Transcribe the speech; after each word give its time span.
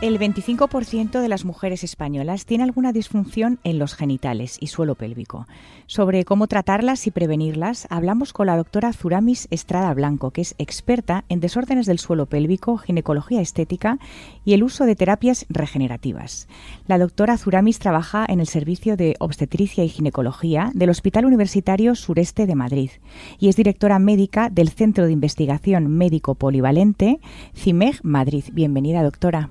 El 0.00 0.20
25% 0.20 1.20
de 1.20 1.28
las 1.28 1.44
mujeres 1.44 1.82
españolas 1.82 2.46
tiene 2.46 2.62
alguna 2.62 2.92
disfunción 2.92 3.58
en 3.64 3.80
los 3.80 3.96
genitales 3.96 4.56
y 4.60 4.68
suelo 4.68 4.94
pélvico. 4.94 5.48
Sobre 5.88 6.24
cómo 6.24 6.46
tratarlas 6.46 7.08
y 7.08 7.10
prevenirlas, 7.10 7.88
hablamos 7.90 8.32
con 8.32 8.46
la 8.46 8.56
doctora 8.56 8.92
Zuramis 8.92 9.48
Estrada 9.50 9.92
Blanco, 9.94 10.30
que 10.30 10.42
es 10.42 10.54
experta 10.58 11.24
en 11.28 11.40
desórdenes 11.40 11.86
del 11.86 11.98
suelo 11.98 12.26
pélvico, 12.26 12.78
ginecología 12.78 13.40
estética 13.40 13.98
y 14.44 14.52
el 14.52 14.62
uso 14.62 14.84
de 14.84 14.94
terapias 14.94 15.46
regenerativas. 15.48 16.46
La 16.86 16.98
doctora 16.98 17.36
Zuramis 17.36 17.80
trabaja 17.80 18.24
en 18.28 18.38
el 18.38 18.46
Servicio 18.46 18.96
de 18.96 19.16
Obstetricia 19.18 19.82
y 19.82 19.88
Ginecología 19.88 20.70
del 20.74 20.90
Hospital 20.90 21.26
Universitario 21.26 21.96
Sureste 21.96 22.46
de 22.46 22.54
Madrid 22.54 22.90
y 23.40 23.48
es 23.48 23.56
directora 23.56 23.98
médica 23.98 24.48
del 24.48 24.68
Centro 24.68 25.06
de 25.06 25.12
Investigación 25.12 25.88
Médico 25.88 26.36
Polivalente 26.36 27.18
CIMEG 27.56 27.98
Madrid. 28.04 28.44
Bienvenida, 28.52 29.02
doctora. 29.02 29.50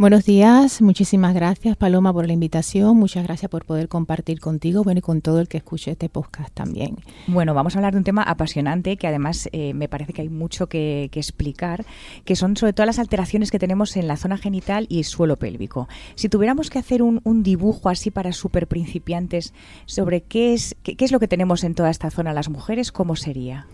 Buenos 0.00 0.24
días, 0.24 0.80
muchísimas 0.80 1.34
gracias 1.34 1.76
Paloma 1.76 2.10
por 2.10 2.26
la 2.26 2.32
invitación, 2.32 2.96
muchas 2.96 3.22
gracias 3.22 3.50
por 3.50 3.66
poder 3.66 3.88
compartir 3.88 4.40
contigo, 4.40 4.82
bueno 4.82 5.00
y 5.00 5.02
con 5.02 5.20
todo 5.20 5.40
el 5.40 5.46
que 5.46 5.58
escuche 5.58 5.90
este 5.90 6.08
podcast 6.08 6.50
también. 6.54 6.96
Bueno, 7.26 7.52
vamos 7.52 7.74
a 7.76 7.80
hablar 7.80 7.92
de 7.92 7.98
un 7.98 8.04
tema 8.04 8.22
apasionante 8.22 8.96
que 8.96 9.06
además 9.06 9.50
eh, 9.52 9.74
me 9.74 9.90
parece 9.90 10.14
que 10.14 10.22
hay 10.22 10.30
mucho 10.30 10.68
que, 10.68 11.10
explicar, 11.12 11.84
que 12.24 12.34
son 12.34 12.56
sobre 12.56 12.72
todo 12.72 12.86
las 12.86 12.98
alteraciones 12.98 13.50
que 13.50 13.58
tenemos 13.58 13.94
en 13.98 14.08
la 14.08 14.16
zona 14.16 14.38
genital 14.38 14.86
y 14.88 15.00
el 15.00 15.04
suelo 15.04 15.36
pélvico. 15.36 15.86
Si 16.14 16.30
tuviéramos 16.30 16.70
que 16.70 16.78
hacer 16.78 17.02
un, 17.02 17.20
dibujo 17.42 17.90
así 17.90 18.10
para 18.10 18.32
super 18.32 18.68
principiantes 18.68 19.52
sobre 19.84 20.22
qué 20.22 20.54
es, 20.54 20.76
qué 20.82 20.96
es 21.04 21.12
lo 21.12 21.20
que 21.20 21.28
tenemos 21.28 21.62
en 21.62 21.74
toda 21.74 21.90
esta 21.90 22.08
zona 22.08 22.32
las 22.32 22.48
mujeres, 22.48 22.90
¿cómo 22.90 23.16
sería? 23.16 23.66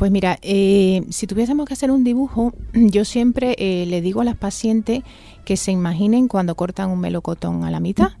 Pues 0.00 0.10
mira, 0.10 0.38
eh, 0.40 1.04
si 1.10 1.26
tuviésemos 1.26 1.66
que 1.66 1.74
hacer 1.74 1.90
un 1.90 2.04
dibujo, 2.04 2.54
yo 2.72 3.04
siempre 3.04 3.54
eh, 3.58 3.84
le 3.84 4.00
digo 4.00 4.22
a 4.22 4.24
las 4.24 4.34
pacientes 4.34 5.02
que 5.44 5.58
se 5.58 5.72
imaginen 5.72 6.26
cuando 6.26 6.54
cortan 6.54 6.88
un 6.88 7.00
melocotón 7.00 7.64
a 7.64 7.70
la 7.70 7.80
mitad. 7.80 8.12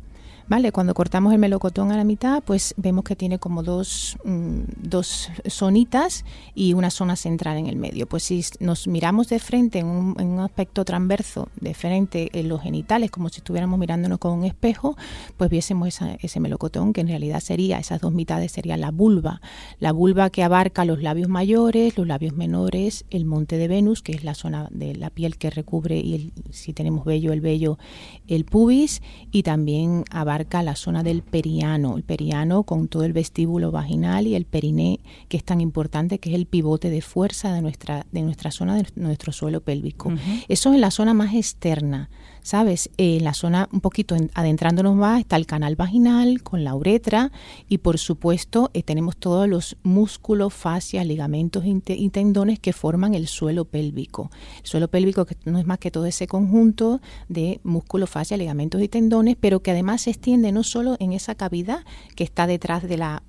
¿Vale? 0.50 0.72
Cuando 0.72 0.94
cortamos 0.94 1.32
el 1.32 1.38
melocotón 1.38 1.92
a 1.92 1.96
la 1.96 2.02
mitad, 2.02 2.42
pues 2.42 2.74
vemos 2.76 3.04
que 3.04 3.14
tiene 3.14 3.38
como 3.38 3.62
dos, 3.62 4.18
mm, 4.24 4.62
dos 4.82 5.30
zonitas 5.48 6.24
y 6.56 6.72
una 6.72 6.90
zona 6.90 7.14
central 7.14 7.56
en 7.56 7.68
el 7.68 7.76
medio. 7.76 8.08
Pues 8.08 8.24
si 8.24 8.44
nos 8.58 8.88
miramos 8.88 9.28
de 9.28 9.38
frente 9.38 9.78
en 9.78 9.86
un, 9.86 10.40
aspecto 10.40 10.84
transverso, 10.84 11.46
de 11.60 11.72
frente 11.72 12.30
en 12.32 12.48
los 12.48 12.62
genitales, 12.62 13.12
como 13.12 13.28
si 13.28 13.38
estuviéramos 13.38 13.78
mirándonos 13.78 14.18
con 14.18 14.32
un 14.32 14.44
espejo, 14.44 14.96
pues 15.36 15.50
viésemos 15.50 16.00
ese 16.20 16.40
melocotón, 16.40 16.92
que 16.92 17.02
en 17.02 17.08
realidad 17.08 17.38
sería, 17.38 17.78
esas 17.78 18.00
dos 18.00 18.12
mitades 18.12 18.50
serían 18.50 18.80
la 18.80 18.90
vulva. 18.90 19.40
La 19.78 19.92
vulva 19.92 20.30
que 20.30 20.42
abarca 20.42 20.84
los 20.84 21.00
labios 21.00 21.28
mayores, 21.28 21.96
los 21.96 22.08
labios 22.08 22.34
menores, 22.34 23.04
el 23.10 23.24
monte 23.24 23.56
de 23.56 23.68
Venus, 23.68 24.02
que 24.02 24.12
es 24.12 24.24
la 24.24 24.34
zona 24.34 24.66
de 24.72 24.96
la 24.96 25.10
piel 25.10 25.36
que 25.36 25.48
recubre, 25.48 25.96
y 25.98 26.32
si 26.50 26.72
tenemos 26.72 27.04
vello, 27.04 27.32
el 27.32 27.40
vello, 27.40 27.78
el 28.26 28.44
pubis, 28.44 29.00
y 29.30 29.44
también 29.44 30.02
abarca 30.10 30.39
la 30.62 30.76
zona 30.76 31.02
del 31.02 31.22
periano, 31.22 31.96
el 31.96 32.02
periano 32.02 32.62
con 32.64 32.88
todo 32.88 33.04
el 33.04 33.12
vestíbulo 33.12 33.70
vaginal 33.70 34.26
y 34.26 34.34
el 34.34 34.44
periné, 34.44 35.00
que 35.28 35.36
es 35.36 35.44
tan 35.44 35.60
importante, 35.60 36.18
que 36.18 36.30
es 36.30 36.34
el 36.34 36.46
pivote 36.46 36.90
de 36.90 37.00
fuerza 37.00 37.52
de 37.52 37.62
nuestra, 37.62 38.06
de 38.12 38.22
nuestra 38.22 38.50
zona, 38.50 38.76
de 38.76 38.86
nuestro 38.96 39.32
suelo 39.32 39.60
pélvico. 39.60 40.12
Eso 40.48 40.72
es 40.72 40.80
la 40.80 40.90
zona 40.90 41.14
más 41.14 41.34
externa. 41.34 42.10
¿Sabes? 42.42 42.90
en 42.96 43.24
la 43.24 43.34
zona 43.34 43.68
un 43.72 43.80
poquito 43.80 44.16
adentrándonos 44.34 44.94
más 44.96 45.20
está 45.20 45.36
el 45.36 45.46
canal 45.46 45.76
vaginal 45.76 46.42
con 46.42 46.64
la 46.64 46.74
uretra 46.74 47.32
y 47.68 47.78
por 47.78 47.98
supuesto 47.98 48.70
eh, 48.74 48.82
tenemos 48.82 49.16
todos 49.16 49.48
los 49.48 49.76
músculos, 49.82 50.54
fascias, 50.54 51.06
ligamentos 51.06 51.64
y, 51.66 52.10
tendones 52.10 52.58
que 52.58 52.72
forman 52.72 53.14
el 53.14 53.28
suelo 53.28 53.64
pélvico. 53.64 54.30
El 54.62 54.66
suelo 54.66 54.88
pélvico 54.88 55.26
que 55.26 55.36
no 55.44 55.58
es 55.58 55.66
más 55.66 55.78
que 55.78 55.90
todo 55.90 56.06
ese 56.06 56.26
conjunto 56.26 57.00
de 57.28 57.60
músculos, 57.62 58.10
fascias, 58.10 58.38
ligamentos 58.38 58.82
y 58.82 58.88
tendones, 58.88 59.36
pero 59.38 59.60
que 59.60 59.70
además 59.70 60.02
se 60.02 60.10
extiende 60.10 60.52
no 60.52 60.62
solo 60.62 60.96
en 60.98 61.12
esa 61.12 61.34
cavidad 61.34 61.84
que 62.16 62.24
está 62.24 62.46
detrás 62.46 62.82
de 62.82 62.96
la 62.96 63.22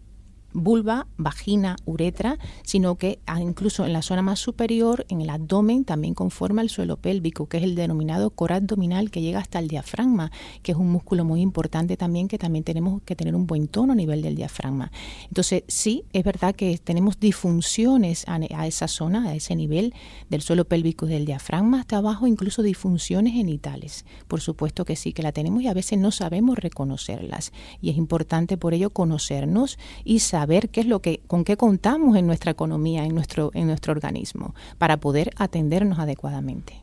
vulva, 0.54 1.08
vagina, 1.18 1.76
uretra, 1.86 2.38
sino 2.64 2.96
que 2.96 3.20
ah, 3.26 3.42
incluso 3.42 3.86
en 3.86 3.94
la 3.94 4.02
zona 4.02 4.22
más 4.22 4.40
superior, 4.40 5.06
en 5.10 5.22
el 5.22 5.30
abdomen, 5.30 5.86
también 5.86 6.14
conforma 6.14 6.62
el 6.62 6.70
suelo 6.70 6.98
pélvico, 6.98 7.48
que 7.48 7.58
es 7.58 7.64
el 7.64 7.76
denominado 7.76 8.32
cor 8.32 8.54
abdominal 8.54 9.12
que 9.12 9.22
llega 9.22 9.40
hasta 9.40 9.60
el 9.60 9.68
diafragma, 9.68 10.32
que 10.64 10.72
es 10.72 10.78
un 10.78 10.92
músculo 10.92 11.26
muy 11.26 11.42
importante 11.42 11.98
también, 11.98 12.28
que 12.28 12.38
también 12.38 12.64
tenemos 12.64 13.02
que 13.04 13.16
tener 13.16 13.36
un 13.36 13.48
buen 13.48 13.68
tono 13.68 13.94
a 13.94 13.96
nivel 13.96 14.22
del 14.22 14.36
diafragma. 14.36 14.92
Entonces, 15.28 15.64
sí, 15.68 16.04
es 16.14 16.24
verdad 16.24 16.56
que 16.56 16.78
tenemos 16.78 17.20
disfunciones 17.20 18.26
a, 18.28 18.68
esa 18.68 18.88
zona, 18.88 19.30
a 19.30 19.36
ese 19.36 19.56
nivel 19.56 19.94
del 20.30 20.42
suelo 20.42 20.66
pélvico 20.66 21.06
del 21.06 21.26
diafragma 21.26 21.82
hasta 21.82 21.98
abajo, 21.98 22.28
incluso 22.28 22.64
disfunciones 22.64 23.34
genitales. 23.34 24.06
Por 24.28 24.42
supuesto 24.42 24.86
que 24.86 24.96
sí, 24.96 25.14
que 25.14 25.24
la 25.24 25.32
tenemos 25.32 25.64
y 25.64 25.68
a 25.68 25.74
veces 25.74 26.00
no 26.00 26.12
sabemos 26.12 26.58
reconocerlas. 26.58 27.52
Y 27.82 27.90
es 27.90 27.98
importante 27.98 28.58
por 28.58 28.74
ello 28.74 28.90
conocernos 28.90 29.78
y 30.04 30.20
saber 30.20 30.41
saber 30.42 30.70
qué 30.70 30.82
es 30.82 30.88
lo 30.88 31.04
que, 31.04 31.22
con 31.28 31.44
qué 31.44 31.56
contamos 31.56 32.18
en 32.18 32.26
nuestra 32.26 32.50
economía, 32.50 33.06
en 33.06 33.14
nuestro, 33.14 33.52
en 33.54 33.68
nuestro 33.68 33.92
organismo, 33.92 34.56
para 34.80 34.98
poder 34.98 35.30
atendernos 35.38 36.00
adecuadamente. 36.00 36.74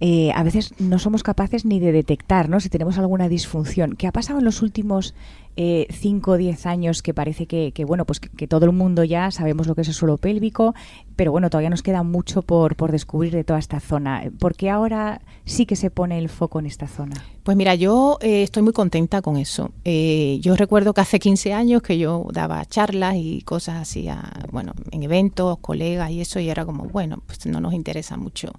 Eh, 0.00 0.32
a 0.34 0.42
veces 0.42 0.74
no 0.78 0.98
somos 0.98 1.22
capaces 1.22 1.64
ni 1.64 1.80
de 1.80 1.92
detectar 1.92 2.48
¿no? 2.48 2.60
si 2.60 2.68
tenemos 2.68 2.98
alguna 2.98 3.28
disfunción. 3.28 3.96
¿Qué 3.96 4.06
ha 4.06 4.12
pasado 4.12 4.38
en 4.38 4.44
los 4.44 4.62
últimos 4.62 5.14
5 5.56 6.30
o 6.32 6.36
10 6.36 6.66
años 6.66 7.02
que 7.02 7.14
parece 7.14 7.46
que, 7.46 7.84
bueno, 7.86 8.04
pues 8.04 8.18
que, 8.18 8.48
todo 8.48 8.66
el 8.66 8.72
mundo 8.72 9.04
ya 9.04 9.30
sabemos 9.30 9.66
lo 9.66 9.74
que 9.74 9.82
es 9.82 9.88
el 9.88 9.94
suelo 9.94 10.16
pélvico, 10.16 10.74
pero 11.14 11.30
bueno, 11.30 11.48
todavía 11.48 11.70
nos 11.70 11.82
queda 11.82 12.02
mucho 12.02 12.42
por, 12.42 12.74
descubrir 12.90 13.32
de 13.32 13.44
toda 13.44 13.60
esta 13.60 13.78
zona. 13.78 14.24
¿Por 14.40 14.56
qué 14.56 14.68
ahora 14.68 15.20
sí 15.44 15.64
que 15.64 15.76
se 15.76 15.90
pone 15.90 16.18
el 16.18 16.28
foco 16.28 16.58
en 16.58 16.66
esta 16.66 16.88
zona? 16.88 17.14
Pues 17.44 17.56
mira, 17.56 17.74
yo 17.76 18.18
eh, 18.20 18.42
estoy 18.42 18.62
muy 18.64 18.72
contenta 18.72 19.22
con 19.22 19.36
eso. 19.36 19.70
Eh, 19.84 20.38
yo 20.40 20.56
recuerdo 20.56 20.92
que 20.92 21.02
hace 21.02 21.20
15 21.20 21.52
años 21.52 21.82
que 21.82 21.98
yo 21.98 22.26
daba 22.32 22.64
charlas 22.64 23.14
y 23.16 23.42
cosas 23.42 23.76
así, 23.82 24.08
bueno, 24.50 24.72
en 24.90 25.02
eventos, 25.04 25.58
colegas 25.58 26.10
y 26.10 26.20
eso, 26.20 26.40
y 26.40 26.48
era 26.48 26.64
como, 26.64 26.84
bueno, 26.84 27.22
pues 27.26 27.46
no 27.46 27.60
nos 27.60 27.74
interesa 27.74 28.16
mucho. 28.16 28.50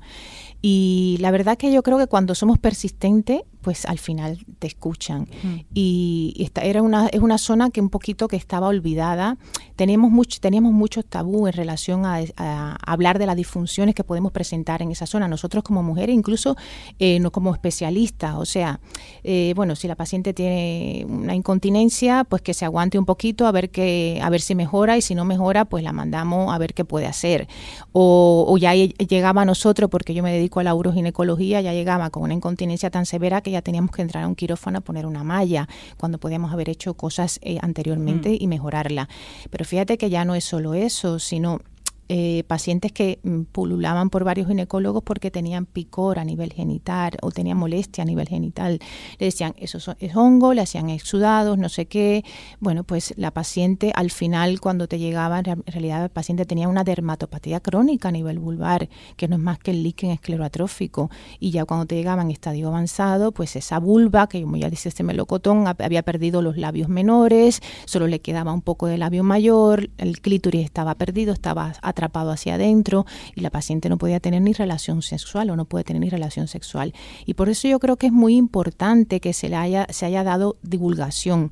Y 0.62 1.18
la 1.20 1.32
verdad 1.32 1.58
que 1.58 1.72
yo 1.72 1.84
creo 1.84 1.98
que 1.98 2.08
cuando 2.08 2.36
somos 2.36 2.58
persistentes, 2.58 3.42
pues 3.66 3.86
al 3.86 3.98
final 3.98 4.46
te 4.60 4.68
escuchan. 4.68 5.28
Y 5.74 6.36
esta 6.38 6.62
era 6.62 6.84
una, 6.84 7.08
es 7.08 7.20
una 7.20 7.40
zona 7.40 7.72
que 7.72 7.82
un 7.82 7.90
poquito 7.90 8.28
que 8.28 8.36
estaba 8.36 8.68
olvidada. 8.68 9.40
Teníamos, 9.76 10.12
mucho, 10.12 10.40
teníamos 10.40 10.72
muchos 10.72 11.04
tabú 11.04 11.48
en 11.48 11.54
relación 11.54 12.04
a, 12.06 12.78
hablar 12.86 13.18
de 13.18 13.26
las 13.26 13.36
disfunciones 13.36 13.96
que 13.96 14.04
podemos 14.04 14.32
presentar 14.32 14.84
en 14.84 14.92
esa 14.92 15.08
zona. 15.08 15.28
Nosotros 15.28 15.64
como 15.64 15.82
mujeres, 15.82 16.16
incluso 16.16 16.56
eh, 17.00 17.20
no 17.20 17.32
como 17.32 17.56
especialistas. 17.56 18.36
O 18.36 18.46
sea, 18.46 18.80
eh, 19.24 19.54
bueno, 19.56 19.76
si 19.76 19.88
la 19.88 19.96
paciente 19.96 20.36
tiene 20.36 21.08
una 21.10 21.34
incontinencia, 21.34 22.24
pues 22.24 22.44
que 22.44 22.54
se 22.54 22.66
aguante 22.66 23.00
un 23.00 23.06
poquito 23.06 23.48
a 23.48 23.52
ver, 23.52 23.72
que, 23.72 24.20
a 24.22 24.30
ver 24.30 24.42
si 24.42 24.54
mejora 24.54 24.96
y 24.96 25.02
si 25.02 25.16
no 25.16 25.26
mejora, 25.26 25.66
pues 25.66 25.84
la 25.84 25.92
mandamos 25.92 26.54
a 26.54 26.60
ver 26.60 26.76
qué 26.76 26.86
puede 26.86 27.08
hacer. 27.08 27.48
O, 27.94 28.46
o 28.48 28.58
ya 28.60 28.76
llegaba 28.76 29.42
a 29.42 29.46
nosotros, 29.46 29.90
porque 29.90 30.14
yo 30.14 30.22
me 30.22 30.32
dedico 30.32 30.60
a 30.60 30.64
la 30.64 30.76
uroginecología 30.76 31.62
ya 31.62 31.74
llegaba 31.74 32.12
con 32.12 32.22
una 32.22 32.36
incontinencia 32.36 32.92
tan 32.92 33.08
severa 33.08 33.42
que 33.42 33.50
ya 33.56 33.62
teníamos 33.62 33.92
que 33.92 34.02
entrar 34.02 34.26
a 34.26 34.28
un 34.28 34.36
quirófano 34.36 34.80
a 34.80 34.82
poner 34.82 35.06
una 35.06 35.24
malla, 35.24 35.68
cuando 35.98 36.18
podíamos 36.18 36.52
haber 36.52 36.70
hecho 36.70 36.94
cosas 36.94 37.40
eh, 37.42 37.58
anteriormente 37.62 38.30
mm. 38.30 38.38
y 38.40 38.48
mejorarla. 38.48 39.08
Pero 39.50 39.64
fíjate 39.64 39.98
que 39.98 40.10
ya 40.10 40.26
no 40.26 40.36
es 40.36 40.44
solo 40.44 40.74
eso, 40.74 41.20
sino 41.20 41.62
eh, 42.08 42.44
pacientes 42.48 42.92
que 42.92 43.20
mm, 43.24 43.44
pululaban 43.52 44.10
por 44.10 44.24
varios 44.24 44.48
ginecólogos 44.48 45.04
porque 45.04 45.32
tenían 45.32 45.66
picor 45.66 46.20
a 46.20 46.24
nivel 46.24 46.54
genital 46.54 47.18
o 47.22 47.32
tenían 47.32 47.58
molestia 47.58 48.04
a 48.04 48.06
nivel 48.06 48.28
genital. 48.28 48.80
Le 49.18 49.26
decían, 49.26 49.56
eso 49.58 49.80
es 50.00 50.16
hongo, 50.16 50.54
le 50.54 50.62
hacían 50.62 50.90
exudados, 50.90 51.58
no 51.58 51.70
sé 51.70 51.88
qué. 51.88 52.24
Bueno, 52.60 52.84
pues 52.84 53.14
la 53.18 53.32
paciente 53.32 53.92
al 53.96 54.12
final 54.12 54.60
cuando 54.60 54.88
te 54.88 55.00
llegaba, 55.00 55.40
en 55.40 55.64
realidad 55.66 56.04
el 56.04 56.10
paciente 56.10 56.46
tenía 56.46 56.68
una 56.68 56.84
dermatopatía 56.84 57.60
crónica 57.60 58.10
a 58.10 58.12
nivel 58.12 58.40
vulvar, 58.40 58.88
que 59.16 59.28
no 59.28 59.36
es 59.36 59.42
más 59.42 59.60
que 59.60 59.72
el 59.72 59.84
líquen 59.84 60.12
esclerotrófico. 60.12 61.10
Y 61.40 61.52
ya 61.52 61.66
cuando 61.66 61.86
te 61.86 61.96
llegaba 61.96 62.22
en 62.22 62.32
estadio 62.32 62.68
avanzado, 62.68 63.32
pues 63.32 63.56
esa 63.56 63.80
vulva, 63.80 64.28
que 64.28 64.42
como 64.42 64.58
ya 64.58 64.70
dice 64.70 64.90
este 64.90 65.04
melocotón, 65.04 65.66
había 65.68 66.04
perdido 66.04 66.42
los 66.42 66.58
labios 66.58 66.90
menores, 66.90 67.62
solo 67.86 68.08
le 68.08 68.22
quedaba 68.22 68.54
un 68.54 68.62
poco 68.62 68.88
de 68.88 68.98
labio 68.98 69.24
mayor, 69.24 69.90
el 69.98 70.22
clítoris 70.22 70.66
estaba 70.66 70.96
perdido, 70.96 71.34
estaba 71.34 71.74
atrapado 71.96 72.32
hacia 72.32 72.56
adentro 72.56 73.06
y 73.34 73.42
la 73.42 73.50
paciente 73.50 73.90
no 73.90 73.98
podía 73.98 74.20
tener 74.20 74.42
ni 74.42 74.54
relación 74.54 75.02
sexual 75.02 75.50
o 75.50 75.56
no 75.56 75.66
puede 75.66 75.86
tener 75.86 76.02
ni 76.02 76.10
relación 76.10 76.48
sexual. 76.48 76.94
Y 77.26 77.34
por 77.36 77.50
eso 77.50 77.68
yo 77.68 77.80
creo 77.80 77.96
que 77.96 78.08
es 78.08 78.14
muy 78.14 78.36
importante 78.36 79.22
que 79.22 79.34
se 79.34 79.50
le 79.50 79.56
haya, 79.56 79.88
se 79.90 80.06
haya 80.06 80.24
dado 80.24 80.58
divulgación. 80.62 81.52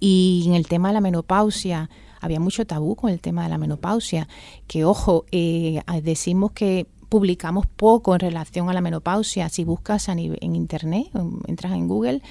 Y 0.00 0.44
en 0.46 0.54
el 0.54 0.66
tema 0.66 0.88
de 0.88 0.94
la 0.94 1.00
menopausia, 1.00 1.90
había 2.20 2.40
mucho 2.40 2.66
tabú 2.66 2.96
con 2.96 3.10
el 3.10 3.20
tema 3.20 3.42
de 3.42 3.50
la 3.50 3.58
menopausia, 3.58 4.28
que 4.66 4.84
ojo, 4.84 5.26
eh, 5.32 5.82
decimos 6.02 6.52
que 6.52 6.86
publicamos 7.12 7.66
poco 7.66 8.14
en 8.14 8.20
relación 8.20 8.70
a 8.70 8.72
la 8.72 8.80
menopausia. 8.80 9.50
Si 9.50 9.64
buscas 9.64 10.08
en 10.08 10.18
internet, 10.56 11.08
entras 11.46 11.74
en 11.74 11.86
Google, 11.86 12.22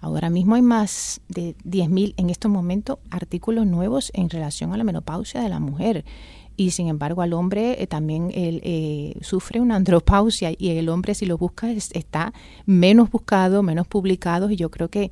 ahora 0.00 0.30
mismo 0.30 0.54
hay 0.54 0.62
más 0.62 1.20
de 1.28 1.54
10.000 1.64 2.14
en 2.16 2.30
estos 2.30 2.50
momentos 2.50 2.98
artículos 3.10 3.66
nuevos 3.66 4.10
en 4.14 4.30
relación 4.30 4.72
a 4.72 4.78
la 4.78 4.84
menopausia 4.84 5.42
de 5.42 5.50
la 5.50 5.60
mujer 5.60 6.06
y 6.60 6.72
sin 6.72 6.88
embargo 6.88 7.22
al 7.22 7.32
hombre 7.32 7.82
eh, 7.82 7.86
también 7.86 8.30
él, 8.34 8.60
eh, 8.62 9.14
sufre 9.22 9.62
una 9.62 9.76
andropausia 9.76 10.52
y 10.58 10.68
el 10.68 10.90
hombre 10.90 11.14
si 11.14 11.24
lo 11.24 11.38
busca 11.38 11.70
está 11.70 12.34
menos 12.66 13.10
buscado, 13.10 13.62
menos 13.62 13.86
publicado 13.86 14.50
y 14.50 14.56
yo 14.56 14.70
creo 14.70 14.88
que 14.88 15.10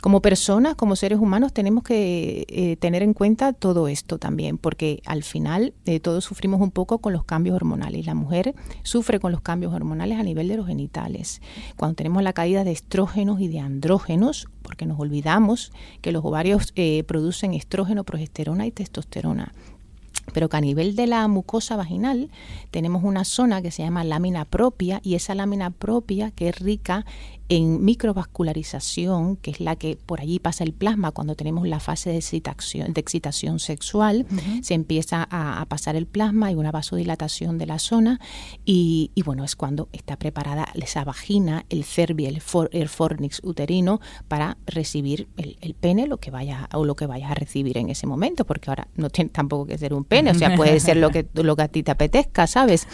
como 0.00 0.22
personas, 0.22 0.74
como 0.74 0.96
seres 0.96 1.18
humanos 1.18 1.52
tenemos 1.52 1.84
que 1.84 2.46
eh, 2.48 2.76
tener 2.76 3.02
en 3.02 3.12
cuenta 3.12 3.52
todo 3.52 3.88
esto 3.88 4.16
también 4.16 4.56
porque 4.56 5.02
al 5.04 5.22
final 5.22 5.74
todos 6.00 6.24
sufrimos 6.24 6.62
un 6.62 6.70
poco 6.70 6.98
con 6.98 7.12
los 7.12 7.24
cambios 7.24 7.56
hormonales 7.56 8.00
y 8.00 8.04
la 8.04 8.14
mujer 8.14 8.54
sufre 8.82 9.20
con 9.20 9.32
los 9.32 9.42
cambios 9.42 9.74
hormonales 9.74 10.18
a 10.18 10.22
nivel 10.22 10.48
de 10.48 10.56
los 10.56 10.66
genitales. 10.66 11.42
Cuando 11.76 11.96
tenemos 11.96 12.22
la 12.22 12.32
caída 12.32 12.64
de 12.64 12.72
estrógenos 12.72 13.40
y 13.40 13.48
de 13.48 13.60
andrógenos, 13.60 14.48
porque 14.62 14.86
nos 14.86 14.98
olvidamos 14.98 15.72
que 16.00 16.12
los 16.12 16.24
ovarios 16.24 16.72
producen 17.06 17.54
estrógeno, 17.54 18.04
progesterona 18.04 18.66
y 18.66 18.70
testosterona 18.70 19.52
pero 20.32 20.48
que 20.48 20.56
a 20.56 20.60
nivel 20.60 20.96
de 20.96 21.06
la 21.06 21.26
mucosa 21.28 21.76
vaginal 21.76 22.30
tenemos 22.70 23.04
una 23.04 23.24
zona 23.24 23.62
que 23.62 23.70
se 23.70 23.82
llama 23.82 24.04
lámina 24.04 24.44
propia 24.44 25.00
y 25.02 25.14
esa 25.14 25.34
lámina 25.34 25.70
propia 25.70 26.30
que 26.30 26.48
es 26.48 26.58
rica 26.58 27.04
en 27.48 27.84
microvascularización, 27.84 29.36
que 29.36 29.52
es 29.52 29.60
la 29.60 29.76
que 29.76 29.96
por 29.96 30.20
allí 30.20 30.38
pasa 30.38 30.64
el 30.64 30.72
plasma 30.72 31.12
cuando 31.12 31.36
tenemos 31.36 31.68
la 31.68 31.80
fase 31.80 32.10
de 32.10 32.16
excitación, 32.16 32.92
de 32.92 33.00
excitación 33.00 33.58
sexual, 33.60 34.26
se 34.62 34.74
empieza 34.74 35.26
a, 35.30 35.64
pasar 35.68 35.96
el 35.96 36.06
plasma 36.06 36.50
y 36.50 36.54
una 36.54 36.70
vasodilatación 36.70 37.58
de 37.58 37.66
la 37.66 37.78
zona 37.78 38.20
y, 38.64 39.10
bueno, 39.24 39.44
es 39.44 39.56
cuando 39.56 39.88
está 39.92 40.16
preparada 40.16 40.68
esa 40.74 41.04
vagina, 41.04 41.64
el 41.68 41.84
cervi, 41.84 42.26
el, 42.26 42.40
fornix 42.88 43.40
uterino 43.42 44.00
para 44.28 44.56
recibir 44.66 45.28
el, 45.36 45.74
pene, 45.74 46.06
lo 46.06 46.18
que 46.18 46.30
vaya 46.30 46.68
o 46.72 46.84
lo 46.84 46.96
que 46.96 47.06
vayas 47.06 47.30
a 47.30 47.34
recibir 47.34 47.78
en 47.78 47.90
ese 47.90 48.06
momento, 48.06 48.44
porque 48.44 48.70
ahora 48.70 48.88
no 48.94 49.10
tiene 49.10 49.30
tampoco 49.30 49.66
que 49.66 49.78
ser 49.78 49.94
un 49.94 50.04
pene, 50.04 50.30
o 50.30 50.34
sea, 50.34 50.54
puede 50.56 50.80
ser 50.80 50.96
lo 50.96 51.10
que, 51.10 51.26
lo 51.34 51.56
que 51.56 51.62
a 51.62 51.68
ti 51.68 51.82
te 51.82 51.90
apetezca, 51.90 52.46
¿sabes? 52.46 52.86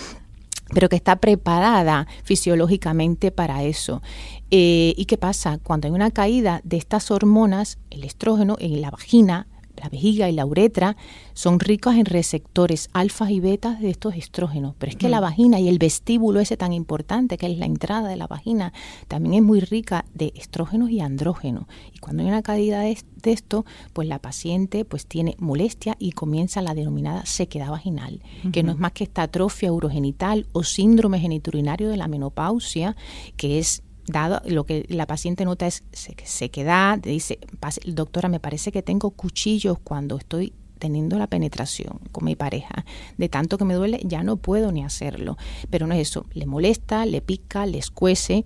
Pero 0.72 0.88
que 0.88 0.96
está 0.96 1.16
preparada 1.16 2.06
fisiológicamente 2.24 3.30
para 3.30 3.62
eso. 3.62 4.02
Eh, 4.50 4.94
¿Y 4.96 5.06
qué 5.06 5.16
pasa? 5.16 5.58
Cuando 5.62 5.88
hay 5.88 5.94
una 5.94 6.10
caída 6.10 6.60
de 6.64 6.76
estas 6.76 7.10
hormonas, 7.10 7.78
el 7.90 8.04
estrógeno 8.04 8.56
en 8.58 8.80
la 8.80 8.90
vagina, 8.90 9.46
la 9.82 9.88
vejiga 9.88 10.30
y 10.30 10.32
la 10.32 10.46
uretra 10.46 10.96
son 11.34 11.58
ricas 11.58 11.96
en 11.96 12.04
receptores 12.04 12.88
alfas 12.92 13.30
y 13.30 13.40
betas 13.40 13.80
de 13.80 13.90
estos 13.90 14.14
estrógenos. 14.14 14.74
Pero 14.78 14.90
es 14.90 14.96
que 14.96 15.08
la 15.08 15.20
vagina 15.20 15.58
y 15.58 15.68
el 15.68 15.78
vestíbulo 15.78 16.40
ese 16.40 16.56
tan 16.56 16.72
importante 16.72 17.36
que 17.36 17.46
es 17.46 17.58
la 17.58 17.66
entrada 17.66 18.08
de 18.08 18.16
la 18.16 18.28
vagina 18.28 18.72
también 19.08 19.34
es 19.34 19.42
muy 19.42 19.60
rica 19.60 20.04
de 20.14 20.32
estrógenos 20.36 20.90
y 20.90 21.00
andrógenos. 21.00 21.64
Y 21.92 21.98
cuando 21.98 22.22
hay 22.22 22.28
una 22.28 22.42
caída 22.42 22.80
de, 22.80 22.96
esto, 23.24 23.64
pues 23.92 24.06
la 24.06 24.20
paciente 24.20 24.84
pues 24.84 25.06
tiene 25.06 25.36
molestia 25.38 25.96
y 25.98 26.12
comienza 26.12 26.62
la 26.62 26.74
denominada 26.74 27.26
sequedad 27.26 27.70
vaginal, 27.70 28.20
que 28.52 28.62
no 28.62 28.72
es 28.72 28.78
más 28.78 28.92
que 28.92 29.04
esta 29.04 29.22
atrofia 29.22 29.72
urogenital 29.72 30.46
o 30.52 30.62
síndrome 30.62 31.18
geniturinario 31.18 31.88
de 31.88 31.96
la 31.96 32.08
menopausia, 32.08 32.96
que 33.36 33.58
es 33.58 33.82
dado 34.06 34.40
lo 34.46 34.64
que 34.64 34.84
la 34.88 35.06
paciente 35.06 35.44
nota 35.44 35.66
es 35.66 35.84
se, 35.92 36.50
queda 36.50 36.96
dice, 36.96 37.38
doctora, 37.86 38.28
me 38.28 38.40
parece 38.40 38.72
que 38.72 38.82
tengo 38.82 39.10
cuchillos 39.10 39.78
cuando 39.82 40.16
estoy 40.16 40.52
teniendo 40.78 41.16
la 41.16 41.28
penetración 41.28 42.00
con 42.10 42.24
mi 42.24 42.34
pareja. 42.34 42.84
De 43.16 43.28
tanto 43.28 43.56
que 43.56 43.64
me 43.64 43.74
duele, 43.74 44.00
ya 44.02 44.24
no 44.24 44.36
puedo 44.36 44.72
ni 44.72 44.82
hacerlo. 44.82 45.36
Pero 45.70 45.86
no 45.86 45.94
es 45.94 46.00
eso, 46.00 46.26
le 46.32 46.44
molesta, 46.44 47.06
le 47.06 47.20
pica, 47.20 47.66
le 47.66 47.78
escuece, 47.78 48.44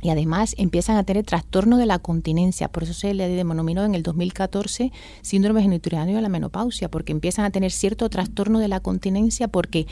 y 0.00 0.10
además 0.10 0.54
empiezan 0.58 0.96
a 0.96 1.04
tener 1.04 1.24
trastorno 1.24 1.76
de 1.76 1.86
la 1.86 1.98
continencia. 1.98 2.68
Por 2.68 2.84
eso 2.84 2.92
se 2.92 3.14
le 3.14 3.28
denominó 3.28 3.84
en 3.84 3.94
el 3.94 4.02
2014 4.02 4.92
síndrome 5.22 5.62
geniturinario 5.62 6.16
de 6.16 6.22
la 6.22 6.28
menopausia, 6.28 6.90
porque 6.90 7.12
empiezan 7.12 7.44
a 7.44 7.50
tener 7.50 7.72
cierto 7.72 8.08
trastorno 8.08 8.58
de 8.58 8.68
la 8.68 8.80
continencia. 8.80 9.48
Porque, 9.48 9.86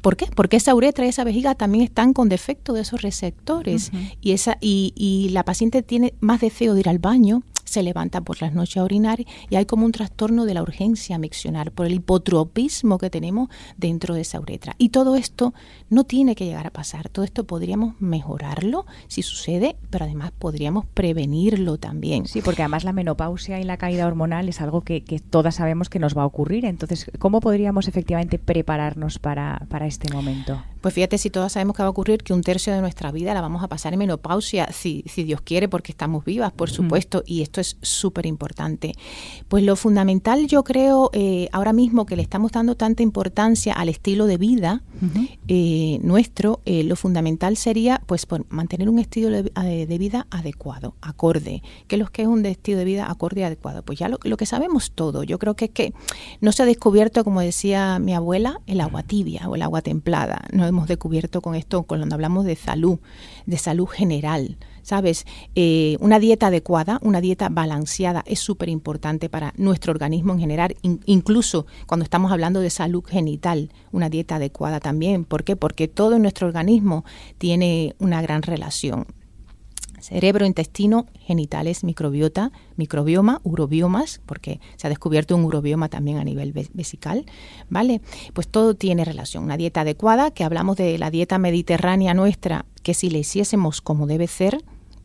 ¿Por 0.00 0.16
qué? 0.16 0.26
Porque 0.34 0.56
esa 0.56 0.74
uretra 0.74 1.06
y 1.06 1.08
esa 1.08 1.24
vejiga 1.24 1.54
también 1.54 1.84
están 1.84 2.12
con 2.12 2.28
defecto 2.28 2.72
de 2.72 2.82
esos 2.82 3.02
receptores. 3.02 3.90
y, 4.20 4.32
esa, 4.32 4.58
y, 4.60 4.92
y 4.96 5.30
la 5.30 5.44
paciente 5.44 5.82
tiene 5.82 6.14
más 6.20 6.40
deseo 6.40 6.74
de 6.74 6.80
ir 6.80 6.88
al 6.88 6.98
baño, 6.98 7.42
se 7.64 7.82
levanta 7.82 8.20
por 8.20 8.40
las 8.42 8.52
noches 8.52 8.78
a 8.78 8.84
orinar 8.84 9.20
y 9.50 9.56
hay 9.56 9.66
como 9.66 9.86
un 9.86 9.92
trastorno 9.92 10.44
de 10.44 10.54
la 10.54 10.62
urgencia 10.62 11.18
miccional 11.18 11.70
por 11.70 11.86
el 11.86 11.94
hipotropismo 11.94 12.98
que 12.98 13.10
tenemos 13.10 13.48
dentro 13.76 14.14
de 14.14 14.22
esa 14.22 14.40
uretra. 14.40 14.74
Y 14.78 14.90
todo 14.90 15.16
esto 15.16 15.54
no 15.90 16.04
tiene 16.04 16.34
que 16.34 16.44
llegar 16.44 16.66
a 16.66 16.70
pasar, 16.70 17.08
todo 17.08 17.24
esto 17.24 17.44
podríamos 17.44 18.00
mejorarlo 18.00 18.86
si 19.08 19.22
sucede, 19.22 19.76
pero 19.90 20.04
además 20.04 20.32
podríamos 20.38 20.86
prevenirlo 20.86 21.78
también. 21.78 22.26
Sí, 22.26 22.42
porque 22.42 22.62
además 22.62 22.84
la 22.84 22.92
menopausia 22.92 23.60
y 23.60 23.64
la 23.64 23.76
caída 23.76 24.06
hormonal 24.06 24.48
es 24.48 24.60
algo 24.60 24.82
que, 24.82 25.02
todas 25.30 25.56
sabemos 25.56 25.88
que 25.88 25.98
nos 25.98 26.16
va 26.16 26.22
a 26.22 26.26
ocurrir. 26.26 26.64
Entonces, 26.64 27.10
¿cómo 27.18 27.40
podríamos 27.40 27.88
efectivamente 27.88 28.38
prepararnos 28.38 29.18
para, 29.18 29.66
para 29.68 29.86
este 29.86 30.12
momento? 30.12 30.62
Pues 30.80 30.94
fíjate 30.94 31.16
si 31.16 31.30
todas 31.30 31.52
sabemos 31.52 31.76
que 31.76 31.82
va 31.82 31.86
a 31.86 31.90
ocurrir 31.90 32.24
que 32.24 32.32
un 32.32 32.42
tercio 32.42 32.72
de 32.72 32.80
nuestra 32.80 33.12
vida 33.12 33.34
la 33.34 33.40
vamos 33.40 33.62
a 33.62 33.68
pasar 33.68 33.92
en 33.92 34.00
menopausia, 34.00 34.72
si, 34.72 35.04
si 35.06 35.22
Dios 35.22 35.40
quiere, 35.40 35.68
porque 35.68 35.92
estamos 35.92 36.24
vivas, 36.24 36.52
por 36.52 36.70
supuesto, 36.70 37.22
y 37.24 37.42
esto 37.52 37.60
es 37.60 37.76
súper 37.82 38.24
importante. 38.24 38.94
Pues 39.48 39.62
lo 39.62 39.76
fundamental 39.76 40.46
yo 40.46 40.64
creo 40.64 41.10
eh, 41.12 41.48
ahora 41.52 41.74
mismo 41.74 42.06
que 42.06 42.16
le 42.16 42.22
estamos 42.22 42.52
dando 42.52 42.76
tanta 42.76 43.02
importancia 43.02 43.74
al 43.74 43.90
estilo 43.90 44.26
de 44.26 44.38
vida 44.38 44.82
eh, 45.48 45.98
nuestro, 46.02 46.60
eh, 46.64 46.84
lo 46.84 46.96
fundamental 46.96 47.56
sería 47.56 48.00
pues 48.06 48.24
por 48.24 48.46
mantener 48.50 48.88
un 48.88 49.00
estilo 49.00 49.28
de, 49.30 49.98
vida 49.98 50.26
adecuado, 50.30 50.94
acorde. 51.02 51.62
¿Qué 51.88 51.96
es 51.96 52.00
lo 52.00 52.06
que 52.06 52.22
es 52.22 52.28
un 52.28 52.46
estilo 52.46 52.78
de 52.78 52.84
vida 52.84 53.10
acorde 53.10 53.40
y 53.40 53.44
adecuado? 53.44 53.82
Pues 53.82 53.98
ya 53.98 54.08
lo, 54.08 54.18
lo 54.22 54.36
que 54.36 54.46
sabemos 54.46 54.92
todo. 54.92 55.22
Yo 55.24 55.38
creo 55.38 55.54
que 55.54 55.66
es 55.66 55.70
que 55.72 55.92
no 56.40 56.52
se 56.52 56.62
ha 56.62 56.66
descubierto, 56.66 57.24
como 57.24 57.40
decía 57.40 57.98
mi 57.98 58.14
abuela, 58.14 58.60
el 58.66 58.80
agua 58.80 59.02
tibia 59.02 59.48
o 59.48 59.56
el 59.56 59.62
agua 59.62 59.82
templada. 59.82 60.46
No 60.52 60.66
hemos 60.66 60.88
descubierto 60.88 61.42
con 61.42 61.54
esto 61.54 61.82
cuando 61.82 62.14
hablamos 62.14 62.46
de 62.46 62.56
salud, 62.56 62.98
de 63.44 63.58
salud 63.58 63.86
general. 63.86 64.56
¿Sabes? 64.82 65.26
Eh, 65.54 65.96
una 66.00 66.18
dieta 66.18 66.48
adecuada, 66.48 66.98
una 67.02 67.20
dieta 67.20 67.48
balanceada 67.48 68.24
es 68.26 68.40
súper 68.40 68.68
importante 68.68 69.28
para 69.28 69.52
nuestro 69.56 69.92
organismo 69.92 70.32
en 70.32 70.40
general, 70.40 70.76
incluso 70.82 71.66
cuando 71.86 72.04
estamos 72.04 72.32
hablando 72.32 72.60
de 72.60 72.70
salud 72.70 73.04
genital, 73.04 73.70
una 73.92 74.08
dieta 74.08 74.36
adecuada 74.36 74.80
también. 74.80 75.24
¿Por 75.24 75.44
qué? 75.44 75.56
Porque 75.56 75.88
todo 75.88 76.18
nuestro 76.18 76.46
organismo 76.46 77.04
tiene 77.38 77.94
una 77.98 78.22
gran 78.22 78.42
relación 78.42 79.06
cerebro, 80.02 80.44
intestino, 80.44 81.06
genitales, 81.20 81.84
microbiota, 81.84 82.52
microbioma, 82.76 83.40
urobiomas, 83.44 84.20
porque 84.26 84.60
se 84.76 84.86
ha 84.86 84.90
descubierto 84.90 85.36
un 85.36 85.44
urobioma 85.44 85.88
también 85.88 86.18
a 86.18 86.24
nivel 86.24 86.52
vesical, 86.52 87.24
¿vale? 87.70 88.02
Pues 88.34 88.48
todo 88.48 88.74
tiene 88.74 89.04
relación. 89.04 89.44
Una 89.44 89.56
dieta 89.56 89.82
adecuada, 89.82 90.30
que 90.30 90.44
hablamos 90.44 90.76
de 90.76 90.98
la 90.98 91.10
dieta 91.10 91.38
mediterránea 91.38 92.14
nuestra, 92.14 92.66
que 92.82 92.94
si 92.94 93.10
la 93.10 93.18
hiciésemos 93.18 93.80
como 93.80 94.06
debe 94.06 94.26
ser, 94.26 94.62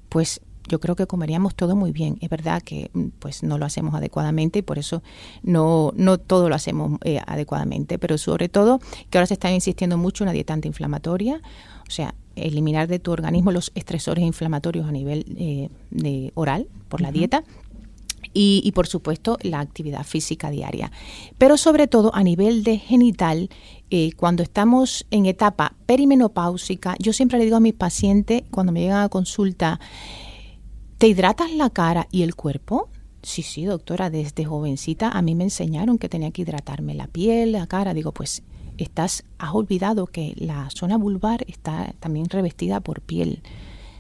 pues 0.10 0.42
yo 0.68 0.80
creo 0.80 0.96
que 0.96 1.08
comeríamos 1.08 1.56
todo 1.56 1.76
muy 1.76 1.92
bien. 1.92 2.18
Es 2.22 2.30
verdad 2.30 2.62
que 2.62 2.90
mm, 2.94 3.08
pues 3.20 3.44
no 3.44 3.58
lo 3.58 3.66
hacemos 3.66 3.94
adecuadamente 3.96 4.60
y 4.60 4.62
por 4.62 4.78
eso 4.78 5.02
no, 5.44 5.94
no 5.96 6.18
todo 6.18 6.50
lo 6.50 6.56
hacemos 6.56 7.00
eh, 7.04 7.22
adecuadamente, 7.26 7.98
pero 7.98 8.18
sobre 8.18 8.50
todo 8.50 8.80
que 9.10 9.18
ahora 9.18 9.28
se 9.28 9.34
está 9.34 9.52
insistiendo 9.52 9.98
mucho 9.98 10.24
en 10.24 10.28
una 10.28 10.34
dieta 10.34 10.54
antiinflamatoria, 10.54 11.42
o 11.88 11.92
sea, 11.92 12.14
eliminar 12.36 12.88
de 12.88 13.00
tu 13.00 13.12
organismo 13.12 13.52
los 13.52 13.72
estresores 13.76 14.24
inflamatorios 14.24 14.88
a 14.88 14.92
nivel 14.92 15.26
eh, 15.38 15.70
de 15.90 16.32
oral 16.36 16.68
por 16.90 17.02
la 17.02 17.12
dieta. 17.12 17.44
Y, 18.34 18.72
por 18.74 18.88
supuesto 18.88 19.38
la 19.42 19.60
actividad 19.60 20.04
física 20.04 20.50
diaria. 20.50 20.92
Pero 21.38 21.58
sobre 21.58 21.88
todo 21.88 22.14
a 22.14 22.24
nivel 22.24 22.64
de 22.64 22.78
genital, 22.78 23.50
eh, 23.90 24.12
cuando 24.14 24.44
estamos 24.44 25.06
en 25.12 25.26
etapa 25.26 25.76
perimenopáusica, 25.86 26.96
yo 27.00 27.14
siempre 27.14 27.38
le 27.38 27.46
digo 27.46 27.58
a 27.58 27.62
mis 27.62 27.74
pacientes 27.74 28.44
cuando 28.52 28.72
me 28.72 28.82
llegan 28.82 29.04
a 29.04 29.10
consulta, 29.10 29.80
¿te 30.98 31.08
hidratas 31.08 31.52
la 31.52 31.70
cara 31.70 32.08
y 32.12 32.24
el 32.24 32.36
cuerpo? 32.36 32.90
Sí, 33.24 33.42
sí, 33.42 33.66
doctora, 33.66 34.10
desde 34.10 34.46
jovencita 34.46 35.10
a 35.10 35.22
mí 35.22 35.36
me 35.36 35.44
enseñaron 35.44 35.98
que 35.98 36.10
tenía 36.10 36.32
que 36.32 36.44
hidratarme 36.44 36.94
la 36.94 37.08
piel, 37.08 37.52
la 37.52 37.68
cara. 37.68 37.94
Digo, 37.94 38.14
pues 38.14 38.44
estás, 38.78 39.24
has 39.38 39.54
olvidado 39.54 40.08
que 40.08 40.34
la 40.38 40.70
zona 40.70 40.98
vulvar 40.98 41.44
está 41.48 41.94
también 42.00 42.30
revestida 42.30 42.80
por 42.80 43.02
piel. 43.02 43.42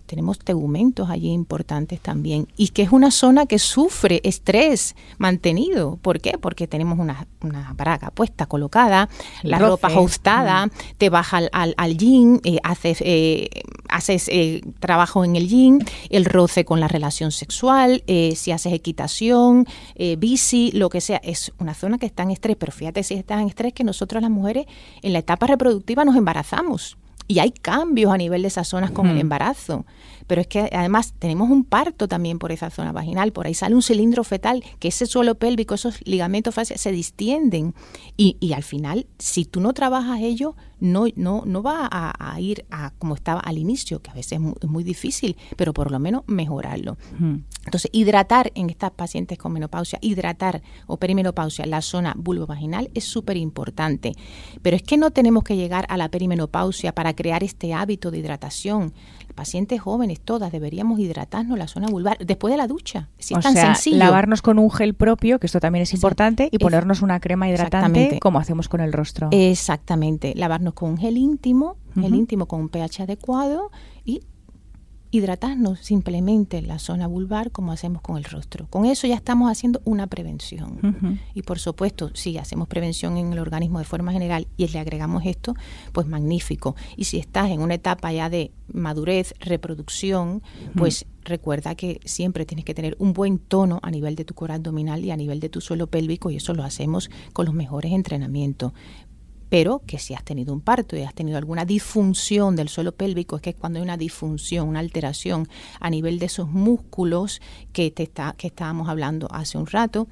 Tenemos 0.08 0.40
tegumentos 0.40 1.10
allí 1.10 1.32
importantes 1.32 2.00
también. 2.00 2.48
Y 2.56 2.70
que 2.70 2.82
es 2.82 2.92
una 2.92 3.12
zona 3.12 3.46
que 3.46 3.60
sufre 3.60 4.22
estrés 4.24 4.96
mantenido. 5.18 5.98
¿Por 6.02 6.22
qué? 6.22 6.38
Porque 6.40 6.66
tenemos 6.66 6.98
una, 6.98 7.28
una 7.42 7.74
braga 7.74 8.10
puesta, 8.12 8.46
colocada, 8.46 9.10
la 9.44 9.60
ropa 9.60 9.90
ajustada, 9.90 10.70
te 10.98 11.10
baja 11.10 11.38
al, 11.38 11.50
al, 11.52 11.74
al 11.78 11.98
gym, 11.98 12.40
eh, 12.46 12.58
haces, 12.64 13.00
eh, 13.02 13.50
haces 13.90 14.30
eh, 14.30 14.62
trabajo 14.80 15.26
en 15.26 15.36
el 15.36 15.50
gym, 15.50 15.80
el 16.10 16.24
roce 16.24 16.64
con 16.64 16.80
la 16.80 16.88
relación 16.88 17.32
sexual, 17.32 18.04
si 18.08 18.52
haces 18.52 18.72
equitación, 18.72 19.66
bici, 20.18 20.72
lo 20.72 20.90
que 20.90 21.02
sea. 21.02 21.18
Es 21.18 21.52
una 21.60 21.74
zona 21.74 21.98
que 21.98 22.06
está 22.06 22.24
en 22.24 22.32
estrés. 22.32 22.56
Pero 22.58 22.72
fíjate 22.72 23.04
si 23.04 23.16
está 23.16 23.42
en 23.42 23.50
estrés 23.50 23.74
que 23.74 23.84
nosotros 23.84 24.22
las 24.22 24.32
mujeres 24.32 24.66
en 25.02 25.12
la 25.12 25.20
etapa 25.20 25.48
reproductiva 25.48 26.06
nos 26.06 26.16
embarazamos 26.16 26.98
y 27.28 27.40
hay 27.40 27.52
cambios 27.52 28.12
a 28.12 28.18
nivel 28.18 28.42
de 28.42 28.48
esas 28.48 28.68
zonas 28.68 28.92
con 28.92 29.08
el 29.08 29.20
embarazo 29.20 29.86
pero 30.28 30.42
es 30.42 30.48
que 30.48 30.70
además 30.72 31.14
tenemos 31.18 31.50
un 31.50 31.64
parto 31.64 32.08
también 32.08 32.38
por 32.38 32.52
esa 32.52 32.70
zona 32.70 32.92
vaginal, 32.92 33.32
por 33.32 33.48
ahí 33.48 33.54
sale 33.54 33.74
un 33.74 33.82
cilindro 33.82 34.24
fetal, 34.24 34.64
que 34.80 34.90
ese 34.90 35.06
suelo 35.06 35.36
pélvico, 35.36 35.74
esos 35.74 36.06
ligamentos 36.06 36.54
faciales 36.54 36.82
se 36.82 36.92
distienden 36.92 37.74
y, 38.18 38.38
y 38.40 38.54
al 38.54 38.64
final, 38.64 39.08
si 39.18 39.46
tú 39.46 39.62
no 39.62 39.74
trabajas 39.74 40.20
ello, 40.22 40.56
no, 40.80 41.06
no, 41.16 41.44
no 41.46 41.64
va 41.64 41.88
a, 41.90 42.40
ir 42.40 42.66
a 42.70 42.92
como 43.00 43.16
estaba 43.16 43.40
al 43.40 43.58
inicio, 43.58 44.02
que 44.02 44.12
a 44.12 44.14
veces 44.14 44.40
es 44.62 44.70
muy, 44.70 44.84
difícil, 44.84 45.36
pero 45.56 45.74
por 45.74 45.92
lo 45.92 46.00
menos 46.00 46.24
mejorarlo. 46.28 46.98
Entonces, 47.66 47.90
hidratar 47.92 48.52
en 48.56 48.70
estas 48.70 48.92
pacientes 48.92 49.38
con 49.38 49.54
menopausia, 49.54 49.98
hidratar 50.02 50.62
o 50.86 50.98
perimenopausia 50.98 51.66
la 51.66 51.82
zona 51.82 52.14
vulvovaginal 52.16 52.90
es 52.94 53.04
súper 53.06 53.38
importante. 53.38 54.14
Pero 54.62 54.76
es 54.76 54.84
que 54.84 54.98
no 54.98 55.12
tenemos 55.12 55.44
que 55.44 55.56
llegar 55.56 55.86
a 55.90 55.98
la 55.98 56.10
perimenopausia 56.10 56.94
para 56.94 57.14
crear 57.18 57.44
este 57.44 57.74
hábito 57.74 58.10
de 58.12 58.20
hidratación 58.20 58.94
pacientes 59.38 59.80
jóvenes, 59.80 60.20
todas, 60.20 60.52
deberíamos 60.52 61.00
hidratarnos 61.00 61.58
la 61.60 61.68
zona 61.68 61.88
vulvar 61.88 62.18
después 62.18 62.52
de 62.52 62.58
la 62.58 62.68
ducha. 62.68 63.08
Si 63.20 63.36
es 63.36 63.40
tan 63.40 63.54
sencillo. 63.54 63.98
lavarnos 63.98 64.42
con 64.42 64.58
un 64.58 64.72
gel 64.72 64.96
propio, 64.96 65.40
que 65.40 65.46
esto 65.46 65.60
también 65.60 65.84
es 65.84 65.94
importante, 65.94 66.50
y 66.52 66.58
ponernos 66.58 67.04
una 67.04 67.20
crema 67.20 67.48
hidratante 67.48 68.18
como 68.20 68.40
hacemos 68.40 68.68
con 68.68 68.82
el 68.82 68.92
rostro. 68.92 69.30
Exactamente, 69.32 70.34
lavarnos 70.36 70.74
con 70.74 70.90
un 70.90 70.98
gel 70.98 71.18
íntimo, 71.18 71.78
gel 71.94 72.16
íntimo 72.16 72.48
con 72.48 72.62
un 72.62 72.70
pH 72.70 73.04
adecuado 73.04 73.70
y 74.04 74.22
hidratarnos 75.12 75.80
simplemente 75.80 76.58
en 76.58 76.68
la 76.68 76.80
zona 76.80 77.08
vulvar 77.08 77.52
como 77.52 77.72
hacemos 77.72 78.02
con 78.02 78.18
el 78.18 78.24
rostro. 78.24 78.68
Con 78.70 78.86
eso 78.86 79.08
ya 79.08 79.16
estamos 79.16 79.52
haciendo 79.52 79.82
una 79.86 80.08
prevención. 80.08 81.20
Y 81.34 81.42
por 81.44 81.60
supuesto, 81.60 82.12
si 82.14 82.38
hacemos 82.38 82.68
prevención 82.68 83.18
en 83.18 83.34
el 83.34 83.40
organismo 83.40 83.80
de 83.80 83.86
forma 83.86 84.12
general 84.12 84.48
y 84.58 84.68
le 84.68 84.80
agregamos 84.80 85.26
esto, 85.26 85.56
pues 85.94 86.08
magnífico. 86.08 86.76
Y 86.96 87.06
si 87.06 87.18
estás 87.18 87.50
en 87.52 87.62
una 87.62 87.76
etapa 87.76 88.12
ya 88.12 88.30
de 88.30 88.52
madurez, 88.74 89.34
reproducción, 89.40 90.42
pues 90.76 91.06
recuerda 91.24 91.76
que 91.76 92.00
siempre 92.06 92.46
tienes 92.46 92.66
que 92.66 92.74
tener 92.74 92.96
un 93.00 93.14
buen 93.14 93.38
tono 93.38 93.80
a 93.84 93.92
nivel 93.92 94.16
de 94.16 94.26
tu 94.26 94.34
core 94.34 94.54
abdominal 94.54 95.04
y 95.04 95.12
a 95.12 95.18
nivel 95.18 95.40
de 95.40 95.50
tu 95.50 95.62
suelo 95.62 95.88
pélvico 95.88 96.32
y 96.32 96.38
eso 96.38 96.54
lo 96.54 96.64
hacemos 96.64 97.10
con 97.34 97.46
los 97.46 97.54
mejores 97.54 97.92
entrenamientos 97.92 98.72
pero 99.50 99.82
que 99.86 100.00
si 100.00 100.14
has 100.14 100.24
tenido 100.24 100.54
un 100.54 100.62
parto 100.62 100.96
y 100.98 101.02
has 101.02 101.14
tenido 101.14 101.38
alguna 101.38 101.66
disfunción 101.66 102.56
del 102.56 102.70
suelo 102.70 102.94
pélvico, 102.94 103.38
es 103.38 103.42
que 103.42 103.50
es 103.52 103.56
cuando 103.56 103.80
hay 103.80 103.84
una 103.84 103.98
disfunción, 103.98 104.68
una 104.68 104.80
alteración 104.80 105.48
a 105.80 105.90
nivel 105.90 106.20
de 106.20 106.26
esos 106.26 106.50
músculos 106.50 107.42
que, 107.74 107.92
te 107.92 108.04
está, 108.04 108.36
que 108.38 108.48
estábamos 108.48 108.90
hablando 108.90 109.28
hace 109.32 109.58
un 109.58 109.68
rato, 109.68 110.08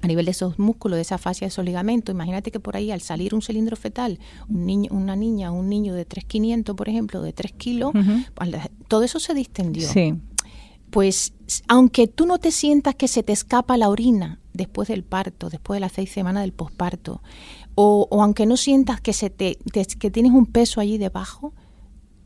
a 0.00 0.06
nivel 0.06 0.24
de 0.24 0.32
esos 0.32 0.58
músculos, 0.58 0.96
de 0.96 1.02
esa 1.02 1.18
fascia, 1.18 1.46
de 1.46 1.50
esos 1.50 1.64
ligamentos, 1.64 2.12
imagínate 2.12 2.50
que 2.50 2.60
por 2.60 2.76
ahí 2.76 2.90
al 2.90 3.00
salir 3.00 3.34
un 3.34 3.42
cilindro 3.42 3.76
fetal, 3.76 4.18
un 4.48 4.66
niño, 4.66 4.90
una 4.92 5.14
niña, 5.16 5.52
un 5.52 5.68
niño 5.68 5.94
de 5.94 6.04
3,500, 6.04 6.74
por 6.74 6.88
ejemplo, 6.88 7.22
de 7.22 7.32
3 7.32 7.52
kilos, 7.52 7.92
todo 8.88 9.04
eso 9.04 9.20
se 9.20 9.34
distendió. 9.34 9.88
Sí. 9.88 10.14
Pues 10.90 11.32
aunque 11.68 12.06
tú 12.06 12.26
no 12.26 12.38
te 12.38 12.50
sientas 12.50 12.94
que 12.94 13.08
se 13.08 13.22
te 13.22 13.32
escapa 13.32 13.76
la 13.76 13.88
orina 13.88 14.40
después 14.52 14.88
del 14.88 15.04
parto, 15.04 15.48
después 15.48 15.76
de 15.76 15.80
las 15.80 15.92
seis 15.92 16.10
semanas 16.10 16.42
del 16.42 16.52
posparto, 16.52 17.22
o, 17.74 18.08
aunque 18.20 18.46
no 18.46 18.56
sientas 18.56 19.00
que, 19.00 19.12
se 19.12 19.30
te, 19.30 19.58
que 19.72 20.10
tienes 20.10 20.32
un 20.32 20.46
peso 20.46 20.80
allí 20.80 20.98
debajo, 20.98 21.52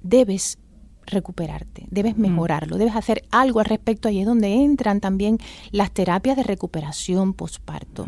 debes 0.02 0.58
recuperarte, 1.06 1.86
debes 1.90 2.16
mejorarlo, 2.16 2.78
debes 2.78 2.96
hacer 2.96 3.22
algo 3.30 3.60
al 3.60 3.66
respecto. 3.66 4.08
Ahí 4.08 4.20
es 4.20 4.26
donde 4.26 4.52
entran 4.54 5.00
también 5.00 5.38
las 5.70 5.92
terapias 5.92 6.36
de 6.36 6.42
recuperación 6.42 7.32
posparto, 7.32 8.04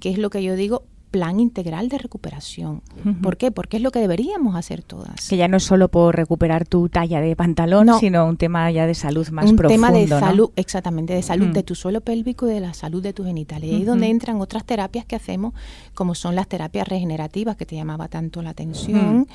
que 0.00 0.10
es 0.10 0.18
lo 0.18 0.30
que 0.30 0.42
yo 0.42 0.56
digo, 0.56 0.84
plan 1.12 1.38
integral 1.38 1.90
de 1.90 1.98
recuperación. 1.98 2.82
¿Por 3.22 3.36
qué? 3.36 3.52
Porque 3.52 3.76
es 3.76 3.82
lo 3.82 3.92
que 3.92 4.00
deberíamos 4.00 4.56
hacer 4.56 4.82
todas. 4.82 5.28
Que 5.28 5.36
ya 5.36 5.46
no 5.46 5.58
es 5.58 5.62
solo 5.62 5.88
por 5.88 6.16
recuperar 6.16 6.66
tu 6.66 6.88
talla 6.88 7.20
de 7.20 7.36
pantalón, 7.36 7.88
sino 8.00 8.26
un 8.26 8.38
tema 8.38 8.70
ya 8.70 8.86
de 8.86 8.94
salud 8.94 9.28
más 9.28 9.50
un 9.50 9.56
profundo. 9.56 9.86
Un 9.86 9.92
tema 9.92 9.98
de 9.98 10.08
salud, 10.08 10.50
exactamente, 10.56 11.12
de 11.12 11.22
salud 11.22 11.48
de 11.48 11.62
tu 11.62 11.74
suelo 11.74 12.00
pélvico 12.00 12.48
y 12.50 12.54
de 12.54 12.60
la 12.60 12.72
salud 12.74 13.02
de 13.02 13.12
tus 13.12 13.26
genitales. 13.26 13.70
Y 13.70 13.74
ahí 13.74 13.80
es 13.82 13.86
donde 13.86 14.08
entran 14.08 14.40
otras 14.40 14.64
terapias 14.64 15.04
que 15.04 15.14
hacemos, 15.14 15.52
como 15.94 16.14
son 16.14 16.34
las 16.34 16.48
terapias 16.48 16.88
regenerativas, 16.88 17.56
que 17.56 17.66
te 17.66 17.76
llamaba 17.76 18.08
tanto 18.08 18.40
la 18.40 18.50
atención, 18.50 19.28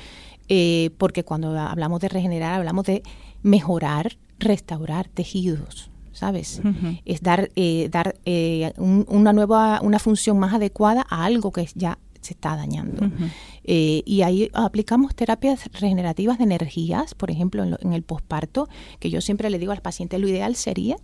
eh, 0.48 0.90
porque 0.98 1.24
cuando 1.24 1.56
hablamos 1.56 2.00
de 2.00 2.08
regenerar, 2.08 2.54
hablamos 2.54 2.84
de 2.86 3.04
mejorar, 3.42 4.16
restaurar 4.40 5.06
tejidos. 5.06 5.90
¿Sabes? 6.18 6.60
Es 7.04 7.22
dar, 7.22 7.50
eh, 7.54 7.88
dar 7.92 8.16
eh, 8.24 8.72
una 8.76 9.32
nueva, 9.32 9.80
una 9.82 10.00
función 10.00 10.36
más 10.36 10.52
adecuada 10.52 11.06
a 11.08 11.24
algo 11.24 11.52
que 11.52 11.68
ya 11.76 11.98
se 12.20 12.34
está 12.34 12.56
dañando. 12.56 13.08
Eh, 13.62 14.02
y 14.04 14.22
ahí 14.22 14.50
aplicamos 14.52 15.14
terapias 15.14 15.70
regenerativas 15.72 16.38
de 16.38 16.44
energías, 16.44 17.14
por 17.14 17.30
ejemplo, 17.30 17.62
en, 17.62 17.92
el 17.92 18.02
posparto, 18.02 18.68
que 18.98 19.10
yo 19.10 19.20
siempre 19.20 19.48
le 19.48 19.60
digo 19.60 19.70
al 19.70 19.80
paciente, 19.80 20.18
lo 20.18 20.26
ideal 20.26 20.56
sería, 20.56 20.96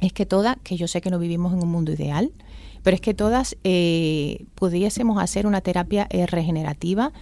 es 0.00 0.12
que 0.12 0.26
todas, 0.26 0.56
que 0.64 0.76
yo 0.76 0.88
sé 0.88 1.00
que 1.00 1.10
no 1.10 1.20
vivimos 1.20 1.52
en 1.52 1.62
un 1.62 1.70
mundo 1.70 1.92
ideal, 1.92 2.32
pero 2.82 2.96
es 2.96 3.00
que 3.00 3.14
todas 3.14 3.56
pudiésemos 4.56 5.22
hacer 5.22 5.46
una 5.46 5.60
terapia 5.60 6.08
regenerativa 6.26 7.12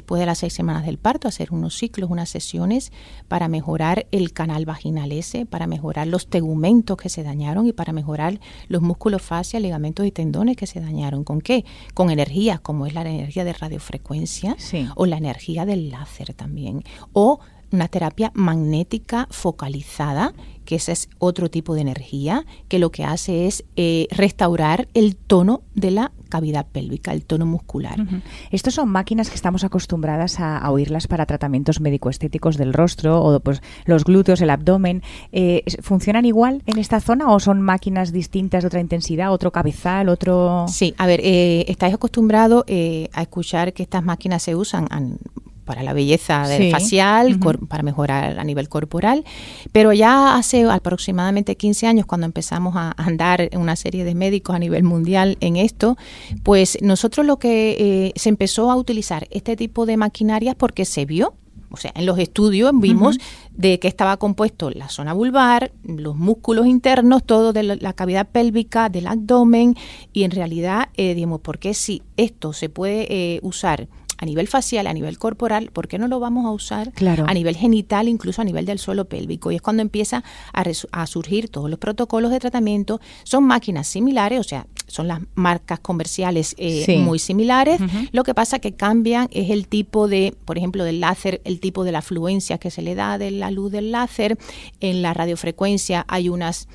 después 0.00 0.18
de 0.18 0.24
las 0.24 0.38
seis 0.38 0.54
semanas 0.54 0.86
del 0.86 0.96
parto, 0.96 1.28
hacer 1.28 1.52
unos 1.52 1.76
ciclos, 1.76 2.10
unas 2.10 2.30
sesiones 2.30 2.90
para 3.28 3.48
mejorar 3.48 4.06
el 4.12 4.32
canal 4.32 4.64
vaginal 4.64 5.12
ese, 5.12 5.44
para 5.44 5.66
mejorar 5.66 6.06
los 6.06 6.26
tegumentos 6.26 6.96
que 6.96 7.10
se 7.10 7.22
dañaron 7.22 7.66
y 7.66 7.72
para 7.72 7.92
mejorar 7.92 8.40
los 8.68 8.80
músculos 8.80 9.20
fasciales, 9.20 9.68
ligamentos 9.68 10.06
y 10.06 10.10
tendones 10.10 10.56
que 10.56 10.66
se 10.66 10.80
dañaron. 10.80 11.22
¿Con 11.22 11.42
qué? 11.42 11.66
Con 11.92 12.10
energías 12.10 12.60
como 12.60 12.86
es 12.86 12.94
la 12.94 13.02
energía 13.02 13.44
de 13.44 13.52
radiofrecuencia 13.52 14.56
o 14.96 15.04
la 15.04 15.18
energía 15.18 15.66
del 15.66 15.90
láser 15.90 16.32
también. 16.32 16.82
O 17.12 17.40
una 17.72 17.88
terapia 17.88 18.32
magnética 18.34 19.26
focalizada, 19.30 20.32
que 20.64 20.76
ese 20.76 20.92
es 20.92 21.08
otro 21.18 21.50
tipo 21.50 21.74
de 21.74 21.80
energía, 21.80 22.44
que 22.68 22.78
lo 22.78 22.90
que 22.90 23.04
hace 23.04 23.46
es 23.46 23.64
eh, 23.76 24.06
restaurar 24.10 24.88
el 24.94 25.16
tono 25.16 25.62
de 25.74 25.90
la 25.90 26.12
cavidad 26.28 26.64
pélvica, 26.64 27.12
el 27.12 27.24
tono 27.24 27.44
muscular. 27.44 27.96
Estos 28.52 28.74
son 28.74 28.88
máquinas 28.88 29.30
que 29.30 29.34
estamos 29.34 29.64
acostumbradas 29.64 30.38
a, 30.38 30.70
oírlas 30.70 31.08
para 31.08 31.26
tratamientos 31.26 31.80
médico-estéticos 31.80 32.56
del 32.56 32.72
rostro 32.72 33.20
o 33.20 33.40
pues 33.40 33.62
los 33.84 34.04
glúteos, 34.04 34.40
el 34.42 34.50
abdomen. 34.50 35.02
Eh, 35.32 35.64
¿Funcionan 35.82 36.24
igual 36.24 36.62
en 36.66 36.78
esta 36.78 37.00
zona 37.00 37.32
o 37.32 37.40
son 37.40 37.60
máquinas 37.60 38.12
distintas 38.12 38.62
de 38.62 38.68
otra 38.68 38.80
intensidad, 38.80 39.32
otro 39.32 39.50
cabezal, 39.50 40.08
otro...? 40.08 40.66
Sí, 40.68 40.94
a 40.98 41.06
ver, 41.06 41.20
eh, 41.24 41.64
estáis 41.66 41.94
acostumbrados 41.94 42.64
a 43.12 43.22
escuchar 43.22 43.72
que 43.72 43.82
estas 43.82 44.04
máquinas 44.04 44.44
se 44.44 44.54
usan 44.54 44.86
para 45.64 45.82
la 45.82 45.92
belleza 45.92 46.46
del 46.48 46.70
facial, 46.70 47.38
para 47.68 47.82
mejorar 47.82 48.38
a 48.38 48.44
nivel 48.44 48.68
corporal. 48.68 49.24
Pero 49.72 49.92
ya 49.92 50.36
hace 50.36 50.64
aproximadamente 50.64 51.56
15 51.56 51.86
años, 51.86 52.06
cuando 52.06 52.26
empezamos 52.26 52.74
a 52.76 52.94
andar 52.96 53.50
una 53.54 53.76
serie 53.76 54.04
de 54.04 54.14
médicos 54.14 54.56
a 54.56 54.58
nivel 54.58 54.84
mundial 54.84 55.36
en 55.40 55.56
esto, 55.56 55.96
pues 56.42 56.78
nosotros 56.82 57.26
lo 57.26 57.38
que 57.38 57.76
eh, 57.78 58.12
se 58.16 58.28
empezó 58.28 58.70
a 58.70 58.76
utilizar 58.76 59.26
este 59.30 59.56
tipo 59.56 59.86
de 59.86 59.96
maquinarias 59.96 60.54
porque 60.56 60.84
se 60.84 61.04
vio 61.04 61.34
o 61.72 61.76
sea, 61.76 61.92
en 61.94 62.04
los 62.04 62.18
estudios 62.18 62.72
vimos 62.74 63.18
de 63.52 63.78
que 63.78 63.86
estaba 63.86 64.16
compuesto 64.16 64.70
la 64.70 64.88
zona 64.88 65.12
vulvar, 65.12 65.70
los 65.84 66.16
músculos 66.16 66.66
internos, 66.66 67.22
todo 67.24 67.52
de 67.52 67.62
la 67.62 67.92
cavidad 67.92 68.28
pélvica, 68.28 68.88
del 68.88 69.06
abdomen, 69.06 69.76
y 70.12 70.24
en 70.24 70.32
realidad, 70.32 70.88
eh, 70.96 71.14
digamos, 71.14 71.40
porque 71.40 71.74
si 71.74 72.02
esto 72.16 72.52
se 72.52 72.68
puede 72.68 73.06
eh, 73.10 73.40
usar 73.42 73.88
a 74.20 74.26
nivel 74.26 74.48
facial, 74.48 74.86
a 74.86 74.92
nivel 74.92 75.18
corporal, 75.18 75.70
¿por 75.72 75.88
qué 75.88 75.98
no 75.98 76.06
lo 76.06 76.20
vamos 76.20 76.44
a 76.44 76.50
usar 76.50 76.92
a 77.26 77.34
nivel 77.34 77.56
genital, 77.56 78.06
incluso 78.06 78.42
a 78.42 78.44
nivel 78.44 78.66
del 78.66 78.78
suelo 78.78 79.06
pélvico? 79.06 79.50
Y 79.50 79.56
es 79.56 79.62
cuando 79.62 79.80
empieza 79.80 80.22
a, 80.52 81.06
surgir 81.06 81.48
todos 81.48 81.70
los 81.70 81.78
protocolos 81.78 82.30
de 82.30 82.38
tratamiento. 82.38 83.00
Son 83.24 83.44
máquinas 83.44 83.88
similares, 83.88 84.38
o 84.38 84.42
sea, 84.42 84.66
son 84.86 85.08
las 85.08 85.20
marcas 85.34 85.80
comerciales 85.80 86.54
eh, 86.58 86.98
muy 86.98 87.18
similares. 87.18 87.80
Lo 88.12 88.22
que 88.22 88.34
pasa 88.34 88.58
que 88.58 88.72
cambian 88.72 89.28
es 89.32 89.48
el 89.48 89.66
tipo 89.66 90.06
de, 90.06 90.36
por 90.44 90.58
ejemplo, 90.58 90.84
del 90.84 91.00
láser, 91.00 91.40
el 91.44 91.58
tipo 91.58 91.84
de 91.84 91.92
la 91.92 92.00
afluencia 92.00 92.58
que 92.58 92.70
se 92.70 92.82
le 92.82 92.94
da 92.94 93.16
de 93.16 93.30
la 93.30 93.50
luz 93.50 93.72
del 93.72 93.90
láser. 93.90 94.36
En 94.80 95.00
la 95.00 95.14
radiofrecuencia 95.14 96.04
hay 96.08 96.28
unas 96.28 96.68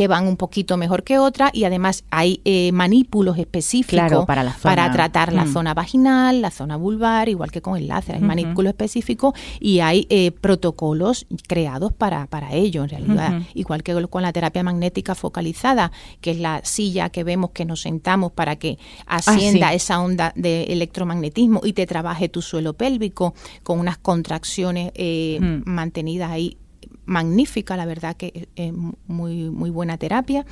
que 0.00 0.08
van 0.08 0.26
un 0.26 0.38
poquito 0.38 0.78
mejor 0.78 1.04
que 1.04 1.18
otra 1.18 1.50
y 1.52 1.64
además 1.64 2.04
hay 2.10 2.40
eh, 2.46 2.72
manípulos 2.72 3.36
específicos 3.36 4.24
para, 4.24 4.56
para 4.62 4.90
tratar 4.90 5.30
la 5.30 5.44
mm. 5.44 5.52
zona 5.52 5.74
vaginal, 5.74 6.40
la 6.40 6.50
zona 6.50 6.76
vulvar, 6.76 7.28
igual 7.28 7.50
que 7.50 7.60
con 7.60 7.76
el 7.76 7.86
láser, 7.86 8.14
hay 8.14 8.22
manípulos 8.22 8.70
específicos 8.70 9.34
y 9.60 9.80
hay 9.80 10.06
eh, 10.08 10.30
protocolos 10.30 11.26
creados 11.46 11.92
para, 11.92 12.26
para 12.28 12.54
ello 12.54 12.84
en 12.84 12.88
realidad, 12.88 13.42
igual 13.52 13.82
que 13.82 13.92
con 14.06 14.22
la 14.22 14.32
terapia 14.32 14.62
magnética 14.62 15.14
focalizada, 15.14 15.92
que 16.22 16.30
es 16.30 16.38
la 16.38 16.62
silla 16.64 17.10
que 17.10 17.22
vemos 17.22 17.50
que 17.50 17.66
nos 17.66 17.82
sentamos 17.82 18.32
para 18.32 18.56
que 18.56 18.78
ah, 19.06 19.16
ascienda 19.16 19.74
esa 19.74 20.00
onda 20.00 20.32
de 20.34 20.62
electromagnetismo 20.72 21.60
y 21.62 21.74
te 21.74 21.86
trabaje 21.86 22.30
tu 22.30 22.40
suelo 22.40 22.72
pélvico 22.72 23.34
con 23.62 23.78
unas 23.78 23.98
contracciones 23.98 24.92
eh, 24.94 25.36
mm. 25.42 25.68
mantenidas 25.68 26.30
ahí 26.30 26.56
magnífica, 27.10 27.76
la 27.76 27.86
verdad 27.86 28.16
que 28.16 28.48
es 28.54 28.72
muy, 29.06 29.50
muy 29.50 29.70
buena 29.70 29.98
terapia. 29.98 30.46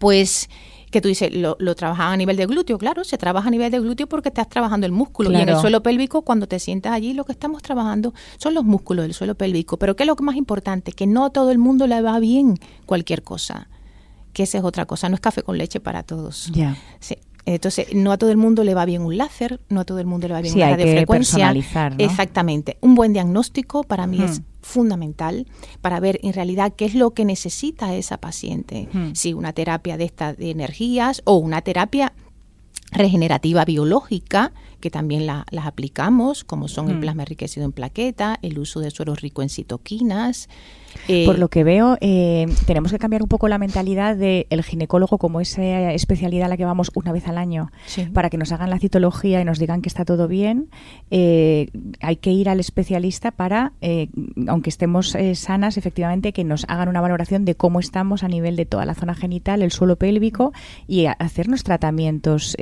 Pues 0.00 0.48
que 0.90 1.00
tú 1.00 1.08
dices, 1.08 1.34
lo, 1.34 1.56
lo 1.58 1.74
trabajan 1.74 2.12
a 2.12 2.16
nivel 2.16 2.36
de 2.36 2.46
glúteo, 2.46 2.78
claro, 2.78 3.04
se 3.04 3.18
trabaja 3.18 3.48
a 3.48 3.50
nivel 3.50 3.70
de 3.70 3.78
glúteo 3.78 4.06
porque 4.06 4.30
estás 4.30 4.48
trabajando 4.48 4.86
el 4.86 4.92
músculo. 4.92 5.30
Y 5.30 5.36
en 5.36 5.48
el 5.48 5.56
suelo 5.56 5.82
pélvico, 5.82 6.22
cuando 6.22 6.46
te 6.46 6.58
sientas 6.58 6.92
allí, 6.92 7.12
lo 7.12 7.24
que 7.24 7.32
estamos 7.32 7.62
trabajando 7.62 8.14
son 8.38 8.54
los 8.54 8.64
músculos 8.64 9.04
del 9.04 9.14
suelo 9.14 9.34
pélvico. 9.34 9.76
Pero 9.76 9.96
¿qué 9.96 10.04
es 10.04 10.06
lo 10.06 10.16
más 10.16 10.36
importante? 10.36 10.92
Que 10.92 11.06
no 11.06 11.26
a 11.26 11.30
todo 11.30 11.50
el 11.50 11.58
mundo 11.58 11.86
le 11.86 12.00
va 12.00 12.18
bien 12.18 12.58
cualquier 12.86 13.22
cosa. 13.22 13.68
Que 14.32 14.44
esa 14.44 14.58
es 14.58 14.64
otra 14.64 14.86
cosa, 14.86 15.08
no 15.08 15.14
es 15.14 15.20
café 15.20 15.42
con 15.42 15.58
leche 15.58 15.80
para 15.80 16.02
todos. 16.02 16.50
Ya. 16.52 16.76
Sí. 17.00 17.16
Entonces, 17.44 17.94
no 17.94 18.12
a 18.12 18.18
todo 18.18 18.30
el 18.30 18.36
mundo 18.36 18.62
le 18.62 18.74
va 18.74 18.84
bien 18.84 19.00
un 19.00 19.16
láser, 19.16 19.60
no 19.70 19.80
a 19.80 19.84
todo 19.84 20.00
el 20.00 20.06
mundo 20.06 20.28
le 20.28 20.34
va 20.34 20.42
bien 20.42 20.52
sí, 20.52 20.58
una 20.58 20.68
hay 20.68 20.72
radiofrecuencia. 20.74 21.52
Que 21.52 21.90
¿no? 21.90 21.96
Exactamente. 21.98 22.76
Un 22.82 22.94
buen 22.94 23.14
diagnóstico 23.14 23.84
para 23.84 24.06
mí 24.06 24.22
es 24.22 24.42
fundamental 24.68 25.46
para 25.80 25.98
ver 25.98 26.20
en 26.22 26.32
realidad 26.32 26.74
qué 26.76 26.84
es 26.84 26.94
lo 26.94 27.10
que 27.10 27.24
necesita 27.24 27.94
esa 27.94 28.18
paciente. 28.18 28.88
Si 29.14 29.34
una 29.34 29.52
terapia 29.52 29.96
de 29.96 30.04
estas 30.04 30.36
de 30.36 30.50
energías 30.50 31.22
o 31.24 31.36
una 31.36 31.62
terapia 31.62 32.12
regenerativa 32.92 33.64
biológica, 33.64 34.52
que 34.80 34.90
también 34.90 35.26
la, 35.26 35.44
las 35.50 35.66
aplicamos, 35.66 36.44
como 36.44 36.68
son 36.68 36.88
el 36.90 37.00
plasma 37.00 37.22
enriquecido 37.22 37.66
en 37.66 37.72
plaqueta, 37.72 38.38
el 38.42 38.58
uso 38.58 38.80
de 38.80 38.90
suero 38.90 39.14
rico 39.14 39.42
en 39.42 39.48
citoquinas, 39.48 40.48
eh, 41.08 41.24
Por 41.26 41.38
lo 41.38 41.48
que 41.48 41.64
veo, 41.64 41.96
eh, 42.00 42.46
tenemos 42.66 42.92
que 42.92 42.98
cambiar 42.98 43.22
un 43.22 43.28
poco 43.28 43.48
la 43.48 43.58
mentalidad 43.58 44.16
del 44.16 44.62
ginecólogo 44.62 45.18
como 45.18 45.40
esa 45.40 45.92
especialidad 45.92 46.46
a 46.46 46.48
la 46.48 46.56
que 46.56 46.64
vamos 46.64 46.90
una 46.94 47.12
vez 47.12 47.26
al 47.28 47.38
año 47.38 47.70
para 48.12 48.30
que 48.30 48.36
nos 48.36 48.52
hagan 48.52 48.70
la 48.70 48.78
citología 48.78 49.40
y 49.40 49.44
nos 49.44 49.58
digan 49.58 49.82
que 49.82 49.88
está 49.88 50.04
todo 50.04 50.28
bien. 50.28 50.68
Eh, 51.10 51.70
hay 52.00 52.16
que 52.16 52.30
ir 52.30 52.48
al 52.48 52.60
especialista 52.60 53.30
para, 53.30 53.72
aunque 54.46 54.70
estemos 54.70 55.16
sanas, 55.34 55.76
efectivamente, 55.76 56.32
que 56.32 56.44
nos 56.44 56.64
hagan 56.68 56.88
una 56.88 57.00
valoración 57.00 57.44
de 57.44 57.54
cómo 57.54 57.80
estamos 57.80 58.22
a 58.22 58.28
nivel 58.28 58.56
de 58.56 58.66
toda 58.66 58.84
la 58.84 58.94
zona 58.94 59.14
genital, 59.14 59.62
el 59.62 59.72
suelo 59.72 59.96
pélvico 59.96 60.52
y 60.86 61.06
hacernos 61.06 61.64
tratamientos 61.64 62.56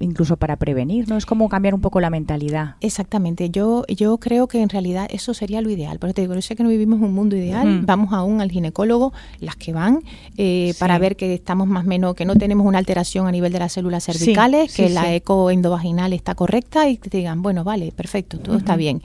incluso 0.00 0.36
para 0.36 0.56
prevenir. 0.56 1.08
¿no? 1.08 1.16
Es 1.16 1.26
como 1.26 1.48
cambiar 1.48 1.74
un 1.74 1.80
poco 1.80 2.00
la 2.00 2.10
mentalidad. 2.10 2.76
Exactamente. 2.80 3.50
Yo, 3.50 3.84
yo 3.88 4.18
creo 4.18 4.48
que 4.48 4.60
en 4.62 4.68
realidad 4.68 5.08
eso 5.10 5.34
sería 5.34 5.60
lo 5.60 5.70
ideal. 5.70 5.98
Pero 5.98 6.12
te 6.14 6.22
digo, 6.22 6.34
yo 6.34 6.42
sé 6.42 6.56
que 6.56 6.62
no 6.62 6.68
vivimos 6.68 7.00
un 7.00 7.12
mundo 7.12 7.36
ideal 7.36 7.57
vamos 7.64 8.12
aún 8.12 8.40
al 8.40 8.50
ginecólogo, 8.50 9.12
las 9.40 9.56
que 9.56 9.72
van, 9.72 10.02
eh, 10.36 10.74
para 10.78 10.98
ver 10.98 11.16
que 11.16 11.34
estamos 11.34 11.68
más 11.68 11.84
o 11.84 11.88
menos, 11.88 12.14
que 12.14 12.24
no 12.24 12.36
tenemos 12.36 12.66
una 12.66 12.78
alteración 12.78 13.26
a 13.26 13.32
nivel 13.32 13.52
de 13.52 13.58
las 13.58 13.72
células 13.72 14.04
cervicales, 14.04 14.74
que 14.74 14.88
la 14.88 15.14
eco 15.14 15.50
endovaginal 15.50 16.12
está 16.12 16.34
correcta 16.34 16.88
y 16.88 16.96
te 16.96 17.18
digan, 17.18 17.42
bueno, 17.42 17.64
vale, 17.64 17.92
perfecto, 17.92 18.38
todo 18.38 18.56
está 18.56 18.76
bien. 18.76 19.02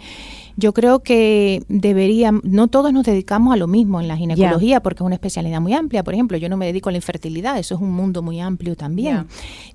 Yo 0.55 0.73
creo 0.73 0.99
que 0.99 1.63
deberían, 1.67 2.39
no 2.43 2.67
todos 2.67 2.93
nos 2.93 3.05
dedicamos 3.05 3.53
a 3.53 3.57
lo 3.57 3.67
mismo 3.67 3.99
en 3.99 4.07
la 4.07 4.17
ginecología 4.17 4.81
porque 4.81 5.03
es 5.03 5.05
una 5.05 5.15
especialidad 5.15 5.59
muy 5.59 5.73
amplia. 5.73 6.03
Por 6.03 6.13
ejemplo, 6.13 6.37
yo 6.37 6.47
no 6.47 6.57
me 6.57 6.67
dedico 6.67 6.89
a 6.89 6.91
la 6.91 6.99
infertilidad, 6.99 7.57
eso 7.57 7.75
es 7.75 7.81
un 7.81 7.91
mundo 7.91 8.21
muy 8.21 8.39
amplio 8.39 8.75
también. 8.75 9.25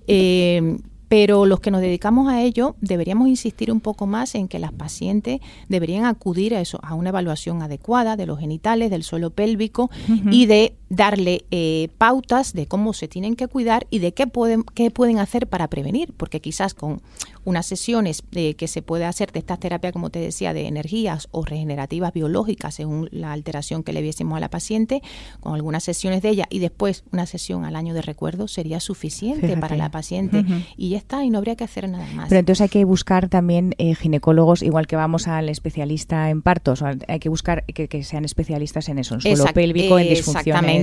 Eh, 0.06 0.78
pero 1.08 1.46
los 1.46 1.60
que 1.60 1.70
nos 1.70 1.80
dedicamos 1.80 2.28
a 2.28 2.42
ello 2.42 2.76
deberíamos 2.80 3.28
insistir 3.28 3.72
un 3.72 3.80
poco 3.80 4.06
más 4.06 4.34
en 4.34 4.48
que 4.48 4.58
las 4.58 4.72
pacientes 4.72 5.40
deberían 5.68 6.04
acudir 6.04 6.54
a 6.54 6.60
eso, 6.60 6.78
a 6.82 6.94
una 6.94 7.08
evaluación 7.08 7.62
adecuada 7.62 8.16
de 8.16 8.26
los 8.26 8.38
genitales, 8.38 8.90
del 8.90 9.02
suelo 9.02 9.30
pélvico 9.30 9.90
y 10.30 10.46
de 10.46 10.74
darle 10.90 11.44
eh, 11.50 11.88
pautas 11.98 12.54
de 12.54 12.66
cómo 12.66 12.92
se 12.92 13.08
tienen 13.08 13.36
que 13.36 13.46
cuidar 13.46 13.86
y 13.90 13.98
de 13.98 14.12
qué 14.12 14.26
pueden, 14.26 14.64
qué 14.74 14.90
pueden 14.90 15.18
hacer 15.18 15.46
para 15.46 15.68
prevenir, 15.68 16.12
porque 16.16 16.40
quizás 16.40 16.74
con 16.74 17.02
unas 17.44 17.66
sesiones 17.66 18.22
eh, 18.32 18.54
que 18.54 18.68
se 18.68 18.82
puede 18.82 19.04
hacer 19.04 19.32
de 19.32 19.38
estas 19.38 19.58
terapias, 19.58 19.92
como 19.92 20.10
te 20.10 20.18
decía, 20.18 20.52
de 20.52 20.66
energías 20.66 21.28
o 21.30 21.44
regenerativas 21.44 22.12
biológicas, 22.12 22.74
según 22.74 23.08
la 23.10 23.32
alteración 23.32 23.82
que 23.82 23.92
le 23.92 24.02
viésemos 24.02 24.36
a 24.36 24.40
la 24.40 24.50
paciente, 24.50 25.02
con 25.40 25.54
algunas 25.54 25.84
sesiones 25.84 26.22
de 26.22 26.30
ella 26.30 26.46
y 26.50 26.58
después 26.58 27.04
una 27.12 27.26
sesión 27.26 27.64
al 27.64 27.76
año 27.76 27.94
de 27.94 28.02
recuerdo 28.02 28.48
sería 28.48 28.80
suficiente 28.80 29.56
para 29.56 29.76
la 29.76 29.90
paciente 29.90 30.44
y 30.76 30.90
ya 30.90 30.98
está, 30.98 31.24
y 31.24 31.30
no 31.30 31.38
habría 31.38 31.56
que 31.56 31.64
hacer 31.64 31.88
nada 31.88 32.06
más. 32.14 32.28
Pero 32.28 32.40
entonces 32.40 32.62
hay 32.62 32.68
que 32.68 32.84
buscar 32.84 33.28
también 33.28 33.74
eh, 33.78 33.94
ginecólogos, 33.94 34.62
igual 34.62 34.86
que 34.86 34.96
vamos 34.96 35.28
al 35.28 35.48
especialista 35.48 36.30
en 36.30 36.42
partos, 36.42 36.82
hay 36.82 37.18
que 37.18 37.28
buscar 37.28 37.64
que, 37.64 38.02
sean 38.04 38.24
especialistas 38.24 38.88
en 38.88 38.98
eso, 38.98 39.14
en 39.14 39.20
suelo 39.20 39.44
pélvico, 39.52 39.98
en 39.98 40.08
disfunciones 40.08 40.77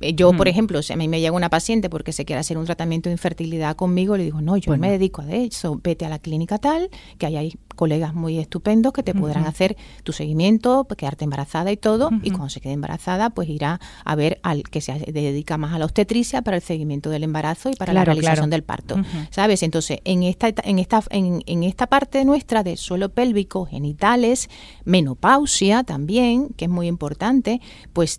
eh, 0.00 0.14
yo, 0.14 0.32
por 0.32 0.48
ejemplo, 0.48 0.82
si 0.82 0.92
a 0.92 0.96
mí 0.96 1.08
me 1.08 1.20
llega 1.20 1.32
una 1.32 1.50
paciente 1.50 1.88
porque 1.88 2.12
se 2.12 2.24
quiere 2.24 2.40
hacer 2.40 2.58
un 2.58 2.66
tratamiento 2.66 3.08
de 3.08 3.14
infertilidad 3.14 3.76
conmigo, 3.76 4.16
le 4.16 4.24
digo, 4.24 4.40
no, 4.40 4.56
yo 4.56 4.76
me 4.76 4.90
dedico 4.90 5.22
a 5.22 5.32
eso, 5.32 5.80
vete 5.82 6.04
a 6.04 6.08
la 6.08 6.18
clínica 6.18 6.58
tal, 6.58 6.90
que 7.18 7.26
hay 7.26 7.36
ahí 7.36 7.54
colegas 7.74 8.14
muy 8.14 8.38
estupendos 8.38 8.92
que 8.92 9.02
te 9.02 9.14
podrán 9.14 9.46
hacer 9.46 9.76
tu 10.04 10.12
seguimiento, 10.12 10.84
pues, 10.84 10.96
quedarte 10.96 11.24
embarazada 11.24 11.72
y 11.72 11.76
todo, 11.76 12.10
y 12.22 12.30
cuando 12.30 12.48
se 12.48 12.60
quede 12.60 12.72
embarazada, 12.72 13.30
pues 13.30 13.48
irá 13.48 13.80
a 14.04 14.14
ver 14.14 14.38
al 14.42 14.62
que 14.62 14.80
se 14.80 14.92
dedica 14.92 15.58
más 15.58 15.72
a 15.72 15.78
la 15.78 15.84
obstetricia 15.84 16.42
para 16.42 16.56
el 16.56 16.62
seguimiento 16.62 17.10
del 17.10 17.24
embarazo 17.24 17.70
y 17.70 17.74
para 17.74 17.92
la 17.92 18.04
realización 18.04 18.50
del 18.50 18.62
parto, 18.62 18.96
¿sabes? 19.30 19.62
Entonces, 19.62 19.98
en 20.04 20.22
esta 20.22 20.52
en 20.64 20.78
esta 20.78 21.02
en, 21.10 21.42
en 21.46 21.62
esta 21.62 21.86
parte 21.86 22.24
nuestra 22.24 22.62
de 22.62 22.76
suelo 22.76 23.08
pélvico, 23.08 23.66
genitales, 23.66 24.48
menopausia 24.84 25.82
también, 25.84 26.48
que 26.56 26.66
es 26.66 26.70
muy 26.70 26.86
importante, 26.86 27.60
pues 27.92 28.18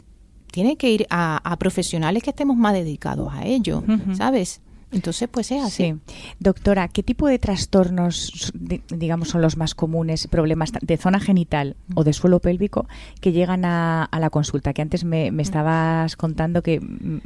tiene 0.55 0.77
que 0.77 0.89
ir 0.89 1.05
a, 1.09 1.53
profesionales 1.59 2.23
que 2.23 2.29
estemos 2.29 2.55
más 2.55 2.71
dedicados 2.71 3.33
a 3.33 3.45
ello, 3.45 3.83
¿sabes? 4.13 4.61
Entonces, 4.91 5.27
pues 5.29 5.51
es 5.51 5.63
así. 5.63 5.95
Doctora, 6.39 6.87
¿qué 6.87 7.03
tipo 7.03 7.27
de 7.27 7.39
trastornos, 7.39 8.53
digamos, 8.89 9.29
son 9.29 9.41
los 9.41 9.57
más 9.57 9.75
comunes, 9.75 10.27
problemas 10.27 10.71
de 10.79 10.97
zona 10.97 11.19
genital 11.19 11.75
o 11.95 12.03
de 12.03 12.13
suelo 12.13 12.39
pélvico 12.39 12.87
que 13.19 13.31
llegan 13.31 13.65
a, 13.65 14.09
la 14.17 14.29
consulta? 14.29 14.73
Que 14.73 14.81
antes 14.81 15.03
me, 15.03 15.27
estabas 15.41 16.15
contando 16.15 16.61
que 16.61 16.79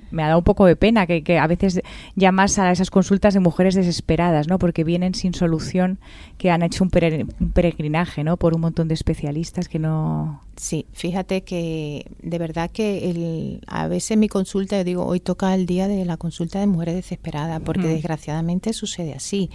me 0.10 0.24
ha 0.24 0.28
dado 0.28 0.40
un 0.40 0.44
poco 0.44 0.66
de 0.66 0.76
pena 0.76 1.06
que, 1.06 1.40
a 1.40 1.48
veces 1.48 1.82
llamas 2.16 2.58
a 2.60 2.72
esas 2.72 2.90
consultas 2.90 3.34
de 3.34 3.40
mujeres 3.40 3.76
desesperadas, 3.76 4.48
¿no? 4.48 4.58
Porque 4.58 4.84
vienen 4.84 5.14
sin 5.14 5.34
solución, 5.34 6.00
que 6.38 6.52
han 6.52 6.64
hecho 6.64 6.84
un, 6.84 6.90
peregrinaje, 6.90 8.24
¿no? 8.24 8.38
Por 8.38 8.56
un 8.56 8.62
montón 8.62 8.88
de 8.88 8.94
especialistas 8.94 9.68
que 9.68 9.80
no... 9.80 10.42
Sí, 10.56 10.88
fíjate 10.92 11.44
que 11.44 12.12
de 12.22 12.38
verdad 12.38 12.70
que 12.70 13.10
el, 13.10 13.62
a 13.68 13.88
veces 13.88 14.18
mi 14.18 14.28
consulta, 14.28 14.78
yo 14.78 14.84
digo, 14.84 15.06
hoy 15.06 15.22
toca 15.22 15.56
el 15.56 15.66
día 15.66 15.88
de 15.88 16.04
la 16.04 16.18
consulta 16.18 16.60
de 16.60 16.68
mujeres 16.68 16.96
desesperadas 16.96 17.49
porque 17.60 17.88
desgraciadamente 17.88 18.74
sucede 18.74 19.14
así. 19.14 19.50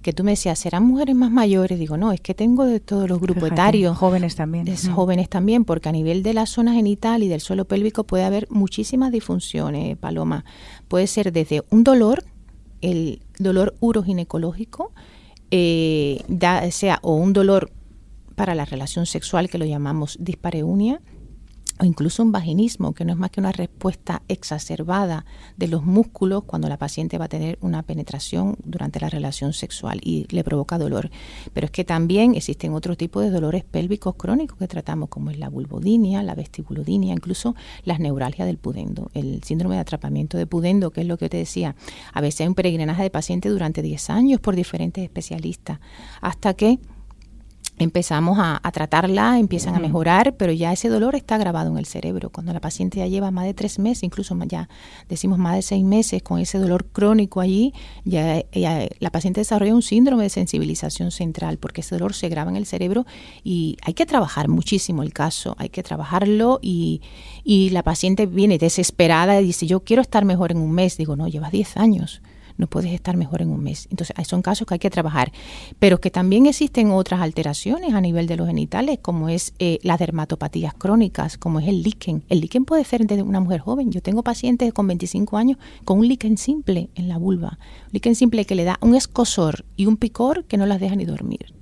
Que 0.00 0.12
tú 0.12 0.24
me 0.24 0.32
decías, 0.32 0.58
¿serán 0.58 0.84
mujeres 0.84 1.14
más 1.14 1.30
mayores? 1.30 1.78
Digo, 1.78 1.96
no, 1.96 2.12
es 2.12 2.20
que 2.20 2.32
tengo 2.32 2.64
de 2.64 2.80
todos 2.80 3.08
los 3.08 3.20
grupos 3.20 3.50
etarios. 3.50 3.96
Jóvenes 3.98 4.36
también. 4.36 4.66
Es, 4.68 4.88
Jóvenes 4.88 5.28
también, 5.28 5.64
porque 5.64 5.88
a 5.88 5.92
nivel 5.92 6.22
de 6.22 6.32
la 6.32 6.46
zona 6.46 6.72
genital 6.72 7.22
y 7.22 7.28
del 7.28 7.40
suelo 7.40 7.66
pélvico 7.66 8.04
puede 8.04 8.24
haber 8.24 8.46
muchísimas 8.50 9.12
disfunciones, 9.12 9.96
Paloma. 9.98 10.44
Puede 10.88 11.06
ser 11.06 11.32
desde 11.32 11.62
un 11.70 11.84
dolor, 11.84 12.24
el 12.80 13.20
dolor 13.38 13.74
uroginecológico, 13.80 14.92
eh, 15.50 16.22
sea 16.70 16.98
o 17.02 17.16
un 17.16 17.32
dolor 17.32 17.70
para 18.34 18.54
la 18.54 18.64
relación 18.64 19.06
sexual 19.06 19.48
que 19.48 19.58
lo 19.58 19.64
llamamos 19.64 20.16
dispareunia, 20.20 21.00
o 21.80 21.84
incluso 21.84 22.22
un 22.22 22.32
vaginismo, 22.32 22.94
que 22.94 23.04
no 23.04 23.12
es 23.12 23.18
más 23.18 23.30
que 23.30 23.40
una 23.40 23.52
respuesta 23.52 24.22
exacerbada 24.28 25.24
de 25.56 25.68
los 25.68 25.84
músculos 25.84 26.44
cuando 26.44 26.68
la 26.68 26.78
paciente 26.78 27.18
va 27.18 27.24
a 27.24 27.28
tener 27.28 27.58
una 27.60 27.82
penetración 27.82 28.56
durante 28.64 29.00
la 29.00 29.10
relación 29.10 29.52
sexual 29.52 30.00
y 30.02 30.26
le 30.30 30.44
provoca 30.44 30.78
dolor. 30.78 31.10
Pero 31.52 31.66
es 31.66 31.70
que 31.70 31.84
también 31.84 32.34
existen 32.34 32.74
otros 32.74 32.96
tipos 32.96 33.24
de 33.24 33.30
dolores 33.30 33.64
pélvicos 33.64 34.14
crónicos 34.14 34.58
que 34.58 34.68
tratamos, 34.68 35.08
como 35.08 35.30
es 35.30 35.38
la 35.38 35.48
vulvodinia, 35.48 36.22
la 36.22 36.34
vestibulodinia, 36.34 37.12
incluso 37.12 37.54
las 37.84 37.98
neuralgias 37.98 38.46
del 38.46 38.58
pudendo, 38.58 39.10
el 39.14 39.42
síndrome 39.42 39.74
de 39.74 39.80
atrapamiento 39.80 40.38
de 40.38 40.46
pudendo, 40.46 40.90
que 40.90 41.00
es 41.00 41.06
lo 41.06 41.18
que 41.18 41.28
te 41.28 41.38
decía. 41.38 41.74
A 42.12 42.20
veces 42.20 42.42
hay 42.42 42.46
un 42.48 42.54
peregrinaje 42.54 43.02
de 43.02 43.10
pacientes 43.10 43.50
durante 43.50 43.82
10 43.82 44.10
años 44.10 44.40
por 44.40 44.54
diferentes 44.54 45.02
especialistas, 45.02 45.80
hasta 46.20 46.54
que 46.54 46.78
empezamos 47.78 48.38
a, 48.40 48.60
tratarla, 48.72 49.38
empiezan 49.38 49.74
a 49.74 49.78
mejorar, 49.78 50.36
pero 50.36 50.52
ya 50.52 50.72
ese 50.72 50.88
dolor 50.88 51.16
está 51.16 51.38
grabado 51.38 51.70
en 51.70 51.78
el 51.78 51.86
cerebro. 51.86 52.30
Cuando 52.30 52.52
la 52.52 52.60
paciente 52.60 52.98
ya 52.98 53.06
lleva 53.06 53.30
más 53.30 53.44
de 53.46 53.54
tres 53.54 53.78
meses, 53.78 54.02
incluso 54.02 54.36
ya 54.46 54.68
decimos 55.08 55.38
más 55.38 55.56
de 55.56 55.62
seis 55.62 55.84
meses 55.84 56.22
con 56.22 56.38
ese 56.38 56.58
dolor 56.58 56.86
crónico 56.86 57.40
allí, 57.40 57.72
ya, 58.04 58.42
la 58.98 59.10
paciente 59.10 59.40
desarrolla 59.40 59.74
un 59.74 59.82
síndrome 59.82 60.24
de 60.24 60.30
sensibilización 60.30 61.10
central 61.10 61.58
porque 61.58 61.80
ese 61.80 61.94
dolor 61.96 62.14
se 62.14 62.28
graba 62.28 62.50
en 62.50 62.56
el 62.56 62.66
cerebro 62.66 63.06
y 63.42 63.76
hay 63.82 63.94
que 63.94 64.06
trabajar 64.06 64.48
muchísimo 64.48 65.02
el 65.02 65.12
caso, 65.12 65.54
hay 65.58 65.68
que 65.68 65.82
trabajarlo 65.82 66.58
y, 66.62 67.02
y 67.42 67.70
la 67.70 67.82
paciente 67.82 68.26
viene 68.26 68.58
desesperada 68.58 69.40
y 69.40 69.46
dice, 69.46 69.66
yo 69.66 69.80
quiero 69.80 70.02
estar 70.02 70.24
mejor 70.24 70.52
en 70.52 70.58
un 70.58 70.72
mes. 70.72 70.96
Digo, 70.96 71.16
no, 71.16 71.28
llevas 71.28 71.52
diez 71.52 71.76
años 71.76 72.22
no 72.56 72.66
puedes 72.66 72.92
estar 72.92 73.16
mejor 73.16 73.42
en 73.42 73.50
un 73.50 73.62
mes. 73.62 73.88
Entonces, 73.90 74.14
son 74.26 74.42
casos 74.42 74.66
que 74.66 74.74
hay 74.74 74.78
que 74.78 74.90
trabajar. 74.90 75.32
Pero 75.78 76.00
que 76.00 76.10
también 76.10 76.46
existen 76.46 76.90
otras 76.90 77.20
alteraciones 77.20 77.94
a 77.94 78.00
nivel 78.00 78.26
de 78.26 78.36
los 78.36 78.46
genitales, 78.46 78.98
como 79.00 79.28
es 79.28 79.54
eh, 79.58 79.78
las 79.82 79.98
dermatopatías 79.98 80.74
crónicas, 80.74 81.36
como 81.36 81.60
es 81.60 81.68
el 81.68 81.82
líquen. 81.82 82.24
El 82.28 82.40
líquen 82.40 82.64
puede 82.64 82.84
ser 82.84 83.06
de 83.06 83.22
una 83.22 83.40
mujer 83.40 83.60
joven. 83.60 83.90
Yo 83.90 84.02
tengo 84.02 84.22
pacientes 84.22 84.72
con 84.72 84.86
25 84.86 85.36
años 85.36 85.58
con 85.84 85.98
un 85.98 86.08
líquen 86.08 86.38
simple 86.38 86.90
en 86.94 87.08
la 87.08 87.18
vulva. 87.18 87.58
Un 87.86 87.92
líquen 87.92 88.14
simple 88.14 88.44
que 88.44 88.54
le 88.54 88.64
da 88.64 88.78
un 88.80 88.94
escosor 88.94 89.64
y 89.76 89.86
un 89.86 89.96
picor 89.96 90.44
que 90.44 90.56
no 90.56 90.66
las 90.66 90.80
deja 90.80 90.96
ni 90.96 91.04
dormir. 91.04 91.54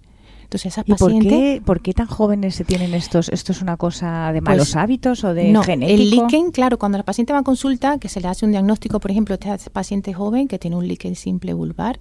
Entonces 0.52 0.74
esas 0.74 0.84
¿Y 0.86 0.90
por 0.90 0.98
pacientes... 0.98 1.32
qué, 1.32 1.62
por 1.64 1.80
qué 1.80 1.94
tan 1.94 2.06
jóvenes 2.06 2.54
se 2.54 2.64
tienen 2.64 2.92
estos? 2.92 3.30
¿Esto 3.30 3.52
es 3.52 3.62
una 3.62 3.78
cosa 3.78 4.32
de 4.34 4.42
Pues, 4.42 4.50
malos 4.50 4.76
hábitos 4.76 5.24
o 5.24 5.32
de 5.32 5.50
no, 5.50 5.62
genético? 5.62 6.02
el 6.02 6.10
líquen, 6.10 6.50
claro, 6.50 6.78
cuando 6.78 6.98
la 6.98 7.04
paciente 7.04 7.32
va 7.32 7.38
a 7.38 7.42
consulta, 7.42 7.96
que 7.96 8.10
se 8.10 8.20
le 8.20 8.28
hace 8.28 8.44
un 8.44 8.52
diagnóstico, 8.52 9.00
por 9.00 9.10
ejemplo, 9.10 9.34
este 9.34 9.70
paciente 9.70 10.12
joven 10.12 10.48
que 10.48 10.58
tiene 10.58 10.76
un 10.76 10.86
líquen 10.86 11.16
simple 11.16 11.54
vulvar, 11.54 12.00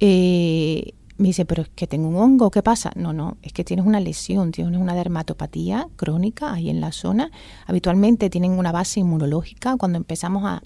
eh, 0.00 0.94
me 1.16 1.28
dice, 1.28 1.44
pero 1.44 1.62
es 1.62 1.68
que 1.68 1.86
tengo 1.86 2.08
un 2.08 2.16
hongo, 2.16 2.50
¿qué 2.50 2.60
pasa? 2.60 2.90
No, 2.96 3.12
no, 3.12 3.36
es 3.40 3.52
que 3.52 3.62
tienes 3.62 3.86
una 3.86 4.00
lesión, 4.00 4.50
tienes 4.50 4.80
una 4.80 4.94
dermatopatía 4.96 5.86
crónica 5.94 6.52
ahí 6.52 6.68
en 6.68 6.80
la 6.80 6.90
zona. 6.90 7.30
Habitualmente 7.66 8.30
tienen 8.30 8.50
una 8.50 8.72
base 8.72 8.98
inmunológica. 8.98 9.76
Cuando 9.76 9.96
empezamos 9.96 10.44
a. 10.44 10.62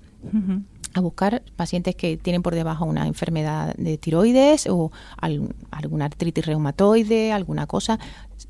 a 0.95 1.01
buscar 1.01 1.43
pacientes 1.57 1.95
que 1.95 2.17
tienen 2.17 2.43
por 2.43 2.55
debajo 2.55 2.85
una 2.85 3.07
enfermedad 3.07 3.75
de 3.77 3.97
tiroides 3.99 4.67
o 4.69 4.91
al- 5.17 5.55
alguna 5.71 6.07
artritis 6.07 6.45
reumatoide, 6.47 7.33
alguna 7.33 7.67
cosa, 7.67 7.99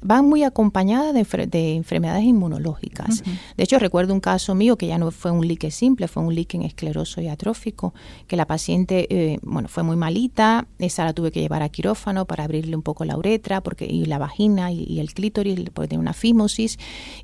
van 0.01 0.29
muy 0.29 0.45
acompañadas 0.45 1.13
de, 1.15 1.21
enfer- 1.21 1.49
de 1.49 1.75
enfermedades 1.75 2.25
inmunológicas. 2.25 3.23
De 3.57 3.65
hecho, 3.65 3.79
recuerdo 3.79 4.15
un 4.15 4.21
caso 4.21 4.55
mío 4.55 4.77
que 4.77 4.87
ya 4.87 4.99
no 4.99 5.11
fue 5.11 5.31
un 5.31 5.47
líquen 5.47 5.71
simple, 5.71 6.09
fue 6.09 6.23
un 6.23 6.35
líquen 6.35 6.63
escleroso 6.63 7.21
y 7.21 7.29
atrófico, 7.29 7.93
que 8.27 8.37
la 8.37 8.47
paciente, 8.47 9.07
eh, 9.11 9.39
bueno, 9.43 9.69
fue 9.69 9.83
muy 9.83 9.97
malita, 9.97 10.67
esa 10.79 11.05
la 11.05 11.13
tuve 11.13 11.31
que 11.31 11.41
llevar 11.41 11.63
a 11.63 11.69
quirófano 11.69 12.25
para 12.25 12.45
abrirle 12.45 12.77
un 12.77 12.83
poco 12.83 13.05
la 13.05 13.17
uretra 13.17 13.61
porque 13.61 13.87
y 13.87 14.05
la 14.05 14.19
vagina 14.19 14.73
y, 14.73 14.85
y 14.85 15.01
el 15.01 15.13
clítoris, 15.13 15.71
porque 15.73 15.89
tiene 15.89 16.03
una 16.03 16.13
fimosis, 16.13 16.79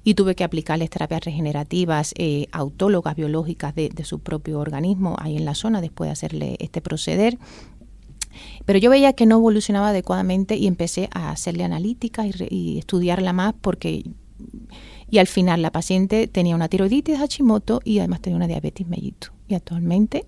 y 0.05 0.15
tuve 0.15 0.35
que 0.35 0.45
aplicarles 0.45 0.91
terapias 0.91 1.25
regenerativas 1.25 2.15
eh, 2.17 2.47
autólogas 2.53 3.17
biológicas 3.17 3.75
de, 3.75 3.89
de 3.89 4.05
su 4.05 4.19
propio 4.19 4.59
organismo 4.61 5.17
ahí 5.19 5.37
en 5.37 5.45
la 5.45 5.55
zona 5.55 5.81
después 5.81 6.09
de 6.09 6.13
hacerle 6.13 6.57
este 6.61 6.81
proceder. 6.81 7.39
Pero 8.67 8.79
yo 8.79 8.91
veía 8.91 9.15
que 9.15 9.25
no 9.27 9.37
evolucionaba 9.37 9.89
adecuadamente 9.89 10.57
y 10.57 10.67
empecé 10.67 11.09
a 11.13 11.31
hacerle 11.31 11.65
analíticas 11.65 12.27
y, 12.27 12.33
re- 12.33 12.49
y 12.51 12.79
estudiarla 12.79 13.33
más 13.33 13.55
porque... 13.61 14.05
Y 15.09 15.19
al 15.19 15.29
final 15.29 15.63
la 15.63 15.71
paciente 15.71 16.27
tenía 16.27 16.55
una 16.57 16.69
tiroiditis 16.69 17.17
Hashimoto 17.19 17.81
y 17.85 18.01
además 18.01 18.21
tenía 18.21 18.37
una 18.37 18.49
diabetes 18.49 18.87
mellito. 18.89 19.29
Y 19.49 19.55
actualmente 19.55 20.27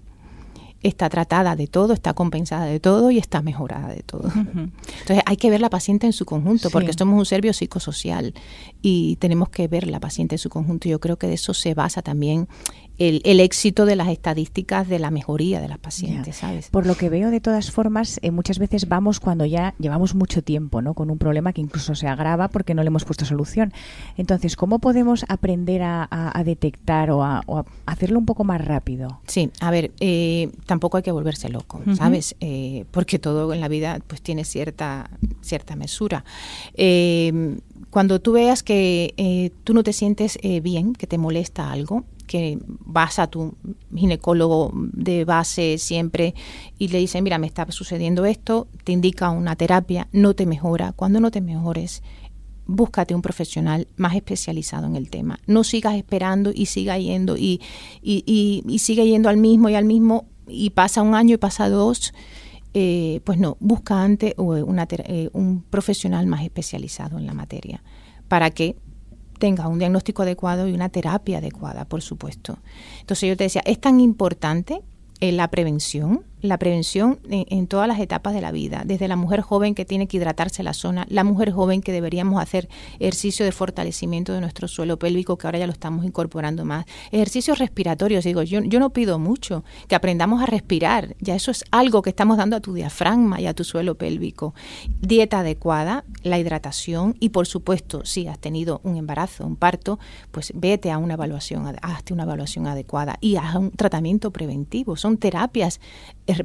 está 0.80 1.08
tratada 1.08 1.56
de 1.56 1.66
todo, 1.66 1.92
está 1.92 2.14
compensada 2.14 2.64
de 2.66 2.78
todo 2.78 3.10
y 3.10 3.18
está 3.18 3.42
mejorada 3.42 3.88
de 3.88 4.04
todo. 4.04 4.30
Entonces 4.32 5.22
hay 5.26 5.36
que 5.36 5.50
ver 5.50 5.60
la 5.60 5.68
paciente 5.70 6.06
en 6.06 6.12
su 6.12 6.24
conjunto, 6.24 6.68
Sí. 6.68 6.72
porque 6.72 6.92
somos 6.92 7.18
un 7.18 7.26
ser 7.26 7.40
biopsicosocial 7.42 8.32
y 8.80 9.16
tenemos 9.16 9.48
que 9.48 9.66
ver 9.66 9.88
la 9.88 9.98
paciente 9.98 10.36
en 10.36 10.38
su 10.38 10.48
conjunto. 10.48 10.88
Yo 10.88 11.00
creo 11.00 11.16
que 11.18 11.26
de 11.26 11.34
eso 11.34 11.52
se 11.52 11.74
basa 11.74 12.00
también 12.00 12.46
el, 12.98 13.20
el 13.24 13.40
éxito 13.40 13.86
de 13.86 13.96
las 13.96 14.08
estadísticas 14.08 14.88
de 14.88 14.98
la 14.98 15.10
mejoría 15.10 15.60
de 15.60 15.68
las 15.68 15.78
pacientes, 15.78 16.36
Ya. 16.40 16.48
¿sabes? 16.48 16.68
Por 16.70 16.86
lo 16.86 16.94
que 16.96 17.08
veo, 17.08 17.30
de 17.30 17.40
todas 17.40 17.70
formas, 17.70 18.18
eh, 18.22 18.30
muchas 18.30 18.58
veces 18.58 18.88
vamos 18.88 19.20
cuando 19.20 19.44
ya 19.46 19.74
llevamos 19.78 20.14
mucho 20.14 20.42
tiempo, 20.42 20.82
¿no? 20.82 20.94
Con 20.94 21.10
un 21.10 21.18
problema 21.18 21.52
que 21.52 21.60
incluso 21.60 21.94
se 21.94 22.08
agrava 22.08 22.48
porque 22.48 22.74
no 22.74 22.82
le 22.82 22.88
hemos 22.88 23.04
puesto 23.04 23.24
solución. 23.24 23.72
Entonces, 24.16 24.56
¿cómo 24.56 24.78
podemos 24.80 25.24
aprender 25.28 25.82
a, 25.82 26.06
a- 26.10 26.38
a 26.38 26.44
detectar 26.44 27.10
o 27.10 27.22
a, 27.24 27.42
o 27.46 27.58
a 27.58 27.64
hacerlo 27.86 28.18
un 28.18 28.26
poco 28.26 28.44
más 28.44 28.64
rápido? 28.64 29.20
Sí, 29.26 29.50
a 29.60 29.70
ver, 29.70 29.92
eh, 30.00 30.50
tampoco 30.66 30.96
hay 30.96 31.02
que 31.02 31.12
volverse 31.12 31.48
loco, 31.48 31.78
Ujú. 31.78 31.96
¿sabes? 31.96 32.34
Eh, 32.40 32.84
porque 32.90 33.18
todo 33.18 33.52
en 33.54 33.60
la 33.60 33.68
vida 33.68 34.00
pues 34.06 34.20
tiene 34.22 34.44
cierta, 34.44 35.10
cierta 35.42 35.76
mesura. 35.76 36.24
Cuando 37.90 38.20
tú 38.20 38.32
veas 38.32 38.62
que 38.62 39.14
eh, 39.16 39.50
tú 39.64 39.72
no 39.74 39.82
te 39.82 39.92
sientes 39.92 40.38
eh, 40.42 40.60
bien, 40.60 40.92
que 40.94 41.06
te 41.06 41.16
molesta 41.18 41.70
algo, 41.72 42.04
que 42.28 42.58
vas 42.66 43.18
a 43.18 43.26
tu 43.26 43.56
ginecólogo 43.92 44.70
de 44.74 45.24
base 45.24 45.78
siempre 45.78 46.34
y 46.78 46.88
le 46.88 46.98
dices, 46.98 47.20
mira, 47.20 47.38
me 47.38 47.48
está 47.48 47.68
sucediendo 47.72 48.24
esto, 48.24 48.68
te 48.84 48.92
indica 48.92 49.30
una 49.30 49.56
terapia, 49.56 50.06
no 50.12 50.34
te 50.34 50.46
mejora. 50.46 50.92
Cuando 50.92 51.18
no 51.18 51.32
te 51.32 51.40
mejores, 51.40 52.04
búscate 52.66 53.14
un 53.16 53.22
profesional 53.22 53.88
más 53.96 54.14
especializado 54.14 54.86
en 54.86 54.94
el 54.94 55.10
tema. 55.10 55.40
No 55.46 55.64
sigas 55.64 55.96
esperando 55.96 56.52
y 56.54 56.66
siga 56.66 56.96
yendo 56.98 57.36
y, 57.36 57.60
y, 58.00 58.78
sigue 58.78 59.06
yendo 59.06 59.28
al 59.28 59.38
mismo 59.38 59.68
y 59.70 59.74
al 59.74 59.86
mismo 59.86 60.26
y 60.46 60.70
pasa 60.70 61.02
un 61.02 61.16
año 61.16 61.34
y 61.34 61.38
pasa 61.38 61.68
dos. 61.68 62.12
Eh, 62.74 63.22
pues 63.24 63.38
no, 63.38 63.56
busca 63.58 64.04
antes 64.04 64.34
una 64.36 64.86
eh, 64.90 65.30
un 65.32 65.62
profesional 65.62 66.26
más 66.26 66.44
especializado 66.44 67.18
en 67.18 67.26
la 67.26 67.32
materia 67.32 67.82
para 68.28 68.50
que 68.50 68.76
tenga 69.38 69.68
un 69.68 69.78
diagnóstico 69.78 70.22
adecuado 70.22 70.68
y 70.68 70.72
una 70.72 70.88
terapia 70.88 71.38
adecuada, 71.38 71.84
por 71.84 72.02
supuesto. 72.02 72.58
Entonces 73.00 73.28
yo 73.28 73.36
te 73.36 73.44
decía, 73.44 73.62
es 73.64 73.80
tan 73.80 74.00
importante 74.00 74.82
eh, 75.20 75.32
la 75.32 75.48
prevención, 75.48 76.24
la 76.40 76.58
prevención 76.58 77.18
en, 77.28 77.46
en 77.48 77.66
todas 77.66 77.88
las 77.88 78.00
etapas 78.00 78.34
de 78.34 78.40
la 78.40 78.52
vida, 78.52 78.82
desde 78.84 79.08
la 79.08 79.16
mujer 79.16 79.40
joven 79.40 79.74
que 79.74 79.84
tiene 79.84 80.06
que 80.06 80.16
hidratarse 80.16 80.62
la 80.62 80.74
zona, 80.74 81.06
la 81.08 81.24
mujer 81.24 81.52
joven 81.52 81.82
que 81.82 81.92
deberíamos 81.92 82.40
hacer 82.40 82.68
ejercicio 82.98 83.44
de 83.44 83.52
fortalecimiento 83.52 84.32
de 84.32 84.40
nuestro 84.40 84.68
suelo 84.68 84.98
pélvico, 84.98 85.36
que 85.36 85.46
ahora 85.46 85.58
ya 85.58 85.66
lo 85.66 85.72
estamos 85.72 86.04
incorporando 86.04 86.64
más, 86.64 86.86
ejercicios 87.10 87.58
respiratorios, 87.58 88.24
digo, 88.24 88.42
yo, 88.42 88.60
yo 88.62 88.80
no 88.80 88.90
pido 88.90 89.18
mucho, 89.18 89.64
que 89.88 89.94
aprendamos 89.94 90.42
a 90.42 90.46
respirar, 90.46 91.16
ya 91.20 91.34
eso 91.34 91.50
es 91.50 91.64
algo 91.70 92.02
que 92.02 92.10
estamos 92.10 92.36
dando 92.36 92.56
a 92.56 92.60
tu 92.60 92.74
diafragma 92.74 93.40
y 93.40 93.46
a 93.46 93.54
tu 93.54 93.64
suelo 93.64 93.96
pélvico, 93.96 94.54
dieta 95.00 95.40
adecuada, 95.40 96.04
la 96.22 96.38
hidratación 96.38 97.16
y 97.20 97.30
por 97.30 97.46
supuesto, 97.46 98.04
si 98.04 98.26
has 98.26 98.38
tenido 98.38 98.80
un 98.84 98.96
embarazo, 98.96 99.46
un 99.46 99.56
parto, 99.56 99.98
pues 100.30 100.52
vete 100.54 100.90
a 100.90 100.98
una 100.98 101.14
evaluación, 101.14 101.66
hazte 101.82 102.12
una 102.12 102.24
evaluación 102.24 102.66
adecuada 102.66 103.16
y 103.20 103.36
haz 103.36 103.54
un 103.54 103.70
tratamiento 103.70 104.30
preventivo, 104.30 104.96
son 104.96 105.16
terapias 105.16 105.80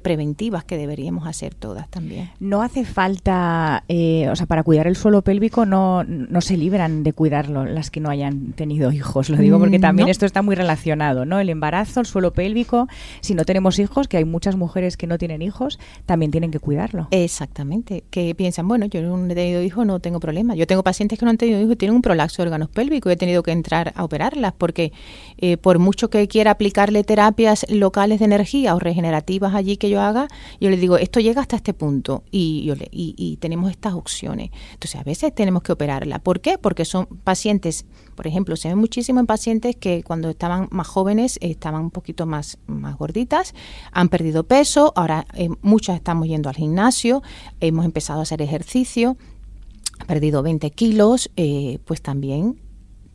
preventivas 0.02 0.63
que 0.63 0.78
deberíamos 0.78 1.28
hacer 1.28 1.54
todas 1.54 1.89
también. 1.89 2.30
No 2.39 2.62
hace 2.62 2.86
falta, 2.86 3.84
eh, 3.88 4.28
o 4.30 4.36
sea, 4.36 4.46
para 4.46 4.63
cuidar 4.63 4.88
el 4.88 4.96
suelo 4.96 5.22
pélvico 5.22 5.65
no, 5.65 6.04
no 6.04 6.41
se 6.41 6.58
libran 6.58 7.04
de 7.04 7.13
cuidarlo 7.13 7.65
las 7.65 7.91
que 7.91 8.00
no 8.00 8.10
hayan 8.10 8.54
tenido 8.54 8.91
hijos. 8.91 9.30
Lo 9.30 9.38
digo 9.38 9.60
porque 9.60 9.80
Mm, 9.80 9.82
también 9.82 10.08
no. 10.08 10.12
esto 10.12 10.26
está 10.26 10.41
muy 10.41 10.56
relacionado, 10.56 11.26
¿no? 11.26 11.39
El 11.39 11.50
embarazo, 11.50 12.00
el 12.00 12.06
suelo 12.06 12.32
pélvico. 12.34 12.88
Si 13.22 13.34
no 13.34 13.43
tenemos 13.43 13.80
hijos, 13.80 14.08
que 14.08 14.17
hay 14.17 14.26
muchas 14.26 14.56
mujeres 14.56 14.98
que 14.98 15.08
no 15.08 15.17
tienen 15.17 15.41
hijos, 15.41 15.80
también 16.06 16.32
tienen 16.32 16.52
que 16.52 16.60
cuidarlo. 16.60 17.08
Exactamente, 17.12 18.04
que 18.10 18.36
piensan, 18.36 18.67
bueno, 18.67 18.86
yo 18.86 19.02
no 19.02 19.26
he 19.32 19.36
tenido 19.36 19.62
hijos, 19.62 19.86
no 19.86 20.00
tengo 20.00 20.19
problema. 20.19 20.56
Yo 20.56 20.67
tengo 20.67 20.84
pacientes 20.84 21.19
que 21.19 21.26
no 21.26 21.32
han 21.32 21.38
tenido 21.38 21.60
hijos 21.60 21.74
y 21.74 21.76
tienen 21.76 21.96
un 21.96 22.02
prolapso 22.02 22.41
de 22.41 22.48
órganos 22.48 22.69
pélvicos 22.69 23.12
y 23.12 23.13
he 23.13 23.17
tenido 23.17 23.43
que 23.43 23.52
entrar 23.52 23.91
a 23.96 24.04
operarlas 24.04 24.54
porque 24.58 24.91
eh, 25.38 25.58
por 25.58 25.80
mucho 25.80 26.10
que 26.10 26.28
quiera 26.28 26.52
aplicarle 26.52 27.04
terapias 27.04 27.65
locales 27.69 28.19
de 28.19 28.26
energía 28.26 28.76
o 28.76 28.80
regenerativas 28.80 29.56
allí 29.56 29.72
que 29.77 29.89
yo 29.89 30.01
haga, 30.01 30.27
yo 30.59 30.69
le 30.69 30.77
digo, 30.77 30.97
esto 30.97 31.19
llega 31.19 31.41
hasta 31.41 31.55
este 31.55 31.73
punto 31.73 32.23
y, 32.31 32.63
yo 32.65 32.75
y, 32.91 33.38
tenemos 33.38 33.71
estas 33.71 33.93
opciones. 33.93 34.51
Entonces, 34.73 34.99
a 34.99 35.03
veces 35.03 35.33
tenemos 35.33 35.63
que 35.63 35.71
operarla. 35.71 36.19
¿Por 36.19 36.41
qué? 36.41 36.57
Porque 36.57 36.86
son 36.86 37.05
pacientes, 37.05 37.86
por 38.15 38.27
ejemplo, 38.27 38.55
se 38.55 38.69
ve 38.69 38.75
muchísimo 38.75 39.19
en 39.19 39.25
pacientes 39.25 39.75
que 39.75 40.03
cuando 40.03 40.29
estaban 40.29 40.67
más 40.71 40.88
jóvenes 40.88 41.38
estaban 41.41 41.81
un 41.81 41.91
poquito 41.91 42.25
más, 42.25 42.57
más 42.67 42.97
gorditas, 42.97 43.53
han 43.91 44.09
perdido 44.09 44.43
peso, 44.43 44.93
ahora 44.95 45.25
eh, 45.33 45.49
muchas 45.62 45.95
estamos 45.95 46.27
yendo 46.27 46.49
al 46.49 46.55
gimnasio, 46.55 47.23
hemos 47.59 47.86
empezado 47.86 48.19
a 48.19 48.23
hacer 48.23 48.41
ejercicio, 48.41 49.17
han 49.99 50.07
perdido 50.07 50.43
20 50.43 50.71
kilos, 50.71 51.31
eh, 51.36 51.79
pues 51.86 52.01
también 52.01 52.59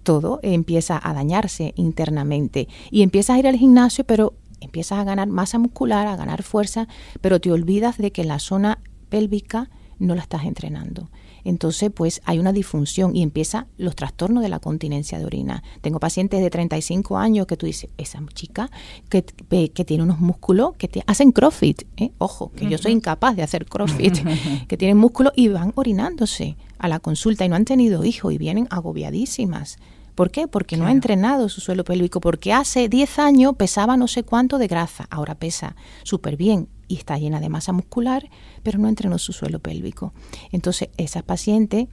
todo 0.03 0.41
empieza 0.43 0.99
a 1.03 1.13
dañarse 1.13 1.75
internamente 1.77 2.67
y 2.91 3.03
empiezas 3.03 3.37
a 3.37 3.39
ir 3.41 3.47
al 3.47 3.57
gimnasio, 3.57 4.05
pero 4.05 4.33
empiezas 4.61 4.99
a 4.99 5.05
ganar 5.05 5.29
masa 5.29 5.59
muscular, 5.59 6.07
a 6.07 6.17
ganar 6.17 6.43
fuerza, 6.43 6.89
pero 7.21 7.41
te 7.41 7.53
olvidas 7.53 7.99
de 7.99 8.13
que 8.13 8.25
la 8.25 8.39
zona 8.39 8.79
pélvica 9.09 9.71
no 9.99 10.15
la 10.15 10.23
estás 10.23 10.45
entrenando. 10.45 11.11
Entonces, 11.45 11.91
pues 11.95 12.21
hay 12.25 12.39
una 12.39 12.53
disfunción 12.53 13.17
y 13.17 13.23
empiezan 13.23 13.67
los 13.79 13.97
trastornos 13.97 14.43
de 14.43 14.49
la 14.49 14.59
continencia 14.59 15.19
de 15.19 15.25
orina. 15.25 15.63
Tengo 15.81 15.99
pacientes 15.99 16.41
de 16.41 16.51
35 16.51 17.17
años 17.17 17.47
que 17.47 17.57
tú 17.57 17.67
dices, 17.67 17.91
esa 17.97 18.21
chica 18.35 18.71
que, 19.09 19.25
que 19.25 19.85
tiene 19.85 20.03
unos 20.03 20.21
músculos 20.21 20.75
que 20.77 20.89
te 20.89 21.03
hacen 21.07 21.33
crossfit, 21.33 21.85
¿eh? 21.97 22.13
ojo, 22.19 22.53
que 22.53 22.69
yo 22.69 22.79
soy 22.79 22.93
incapaz 22.93 23.37
de 23.37 23.43
hacer 23.43 23.67
crossfit, 23.67 24.19
que 24.69 24.77
tienen 24.77 24.99
músculos 24.99 25.33
y 25.37 25.49
van 25.49 25.73
orinándose 25.75 26.57
a 26.79 26.89
la 26.89 27.01
consulta 27.01 27.45
y 27.45 27.49
no 27.49 27.57
han 27.57 27.65
tenido 27.65 28.05
hijos 28.05 28.33
y 28.33 28.39
vienen 28.39 28.67
agobiadísimas. 28.71 29.79
¿Por 30.19 30.33
qué? 30.33 30.49
Porque 30.49 30.77
no 30.77 30.89
ha 30.89 30.91
entrenado 30.91 31.49
su 31.49 31.61
suelo 31.61 31.85
pélvico, 31.85 32.19
porque 32.21 32.53
hace 32.53 32.89
10 32.89 33.21
años 33.21 33.55
pesaba 33.57 33.97
no 33.97 34.09
sé 34.09 34.25
cuánto 34.25 34.59
de 34.59 34.67
grasa, 34.67 35.07
ahora 35.11 35.37
pesa 35.37 35.77
súper 36.03 36.37
bien 36.37 36.67
y 36.89 36.97
está 36.97 37.17
llena 37.19 37.39
de 37.39 37.49
masa 37.49 37.73
muscular, 37.73 38.29
pero 38.65 38.81
no 38.81 38.89
entrenó 38.89 39.19
su 39.19 39.33
suelo 39.33 39.61
pélvico. 39.61 40.13
Entonces, 40.51 40.89
esas 40.97 41.23
pacientes 41.23 41.87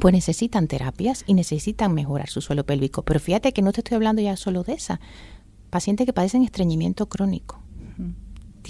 pues 0.00 0.14
necesitan 0.14 0.68
terapias 0.68 1.24
y 1.26 1.34
necesitan 1.34 1.92
mejorar 1.92 2.28
su 2.28 2.40
suelo 2.40 2.64
pélvico. 2.64 3.02
Pero 3.02 3.18
fíjate 3.18 3.52
que 3.52 3.62
no 3.62 3.72
te 3.72 3.80
estoy 3.80 3.96
hablando 3.96 4.22
ya 4.22 4.36
solo 4.36 4.62
de 4.62 4.74
esa. 4.74 5.00
Pacientes 5.70 6.06
que 6.06 6.12
padecen 6.12 6.44
estreñimiento 6.44 7.08
crónico. 7.08 7.60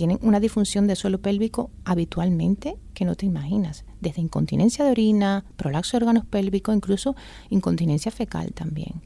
Tienen 0.00 0.18
una 0.22 0.40
disfunción 0.40 0.86
de 0.86 0.96
suelo 0.96 1.20
pélvico 1.20 1.70
habitualmente 1.84 2.78
que 2.94 3.04
no 3.04 3.16
te 3.16 3.26
imaginas. 3.26 3.84
Desde 4.00 4.22
incontinencia 4.22 4.82
de 4.82 4.92
orina, 4.92 5.44
prolapso 5.58 5.90
de 5.98 6.04
órganos 6.04 6.24
pélvicos, 6.24 6.74
incluso 6.74 7.14
incontinencia 7.50 8.10
fecal 8.10 8.54
también. 8.54 9.02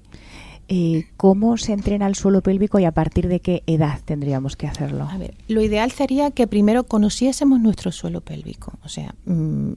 Eh, 0.69 1.07
¿Cómo 1.17 1.57
se 1.57 1.73
entrena 1.73 2.07
el 2.07 2.15
suelo 2.15 2.45
pélvico 2.45 2.79
y 2.79 2.85
a 2.85 2.93
partir 2.93 3.27
de 3.27 3.41
qué 3.41 3.65
edad 3.67 4.03
tendríamos 4.05 4.55
que 4.55 4.69
hacerlo? 4.69 5.09
A 5.11 5.19
ver, 5.19 5.35
lo 5.49 5.63
ideal 5.63 5.91
sería 5.91 6.31
que 6.31 6.47
primero 6.47 6.85
conociésemos 6.85 7.61
nuestro 7.61 7.91
suelo 7.91 8.21
pélvico. 8.21 8.75
O 8.85 8.89
sea, 8.89 9.17
mm, 9.25 9.73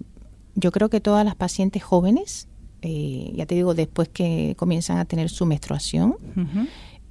yo 0.53 0.71
creo 0.71 0.89
que 0.89 1.01
todas 1.01 1.25
las 1.25 1.35
pacientes 1.35 1.81
jóvenes, 1.81 2.47
eh, 2.83 3.31
ya 3.33 3.47
te 3.47 3.55
digo, 3.55 3.73
después 3.73 4.07
que 4.07 4.53
comienzan 4.55 4.99
a 4.99 5.05
tener 5.05 5.29
su 5.31 5.47
menstruación, 5.47 6.15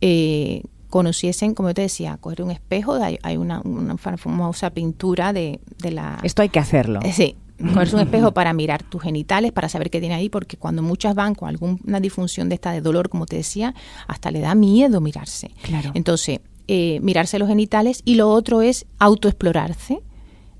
eh, 0.01 0.63
conociesen, 0.89 1.55
como 1.55 1.71
yo 1.71 1.75
te 1.75 1.83
decía, 1.83 2.17
coger 2.19 2.43
un 2.43 2.51
espejo, 2.51 2.95
hay, 2.95 3.37
una, 3.37 3.63
famosa 3.97 4.71
pintura 4.71 5.33
de, 5.33 5.61
la... 5.83 6.19
Esto 6.23 6.43
hay 6.43 6.49
que 6.49 6.59
hacerlo. 6.59 7.01
Eh, 7.03 7.13
sí, 7.13 7.37
cogerse 7.59 7.97
un 7.97 8.03
espejo 8.07 8.33
para 8.33 8.53
mirar 8.53 8.83
tus 8.83 9.03
genitales, 9.03 9.53
para 9.53 9.69
saber 9.69 9.91
qué 9.91 10.01
tiene 10.01 10.15
ahí, 10.15 10.29
porque 10.29 10.57
cuando 10.57 10.83
muchas 10.83 11.15
van 11.15 11.35
con 11.35 11.49
alguna 11.49 12.01
disfunción 12.01 12.49
de 12.49 12.57
esta 12.57 12.73
de 12.73 12.81
dolor, 12.81 13.09
como 13.09 13.27
te 13.27 13.37
decía, 13.37 13.75
hasta 14.07 14.31
le 14.31 14.41
da 14.41 14.55
miedo 14.55 15.01
mirarse. 15.01 15.51
Claro. 15.63 15.91
Entonces, 15.95 16.41
eh, 16.69 16.99
mirarse 17.01 17.39
los 17.39 17.49
genitales 17.49 18.03
y 18.05 18.17
lo 18.17 18.29
otro 18.31 18.63
es 18.63 18.87
autoexplorarse. 18.99 20.03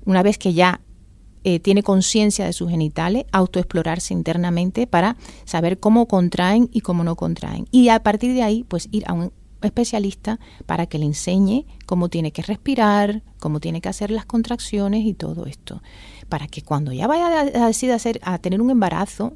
Una 0.05 0.23
vez 0.23 0.37
que 0.37 0.53
ya 0.53 0.79
eh, 1.43 1.59
tiene 1.59 1.83
conciencia 1.83 2.45
de 2.45 2.53
sus 2.53 2.69
genitales, 2.69 3.25
autoexplorarse 3.31 4.13
internamente 4.13 4.87
para 4.87 5.15
saber 5.45 5.79
cómo 5.79 6.07
contraen 6.07 6.69
y 6.73 6.81
cómo 6.81 7.03
no 7.03 7.15
contraen. 7.15 7.67
Y 7.71 7.89
a 7.89 8.01
partir 8.03 8.33
de 8.33 8.43
ahí, 8.43 8.65
pues 8.67 8.89
ir 8.91 9.03
a 9.07 9.13
un 9.13 9.31
especialista 9.61 10.39
para 10.65 10.85
que 10.85 10.99
le 10.99 11.05
enseñe 11.05 11.65
cómo 11.85 12.09
tiene 12.09 12.31
que 12.31 12.41
respirar, 12.41 13.23
cómo 13.39 13.59
tiene 13.59 13.81
que 13.81 13.89
hacer 13.89 14.11
las 14.11 14.25
contracciones 14.25 15.05
y 15.05 15.13
todo 15.13 15.45
esto. 15.45 15.81
Para 16.29 16.47
que 16.47 16.61
cuando 16.61 16.91
ya 16.91 17.07
vaya 17.07 17.27
a 17.55 17.67
hacer, 17.67 18.19
a 18.23 18.37
tener 18.39 18.61
un 18.61 18.69
embarazo, 18.69 19.33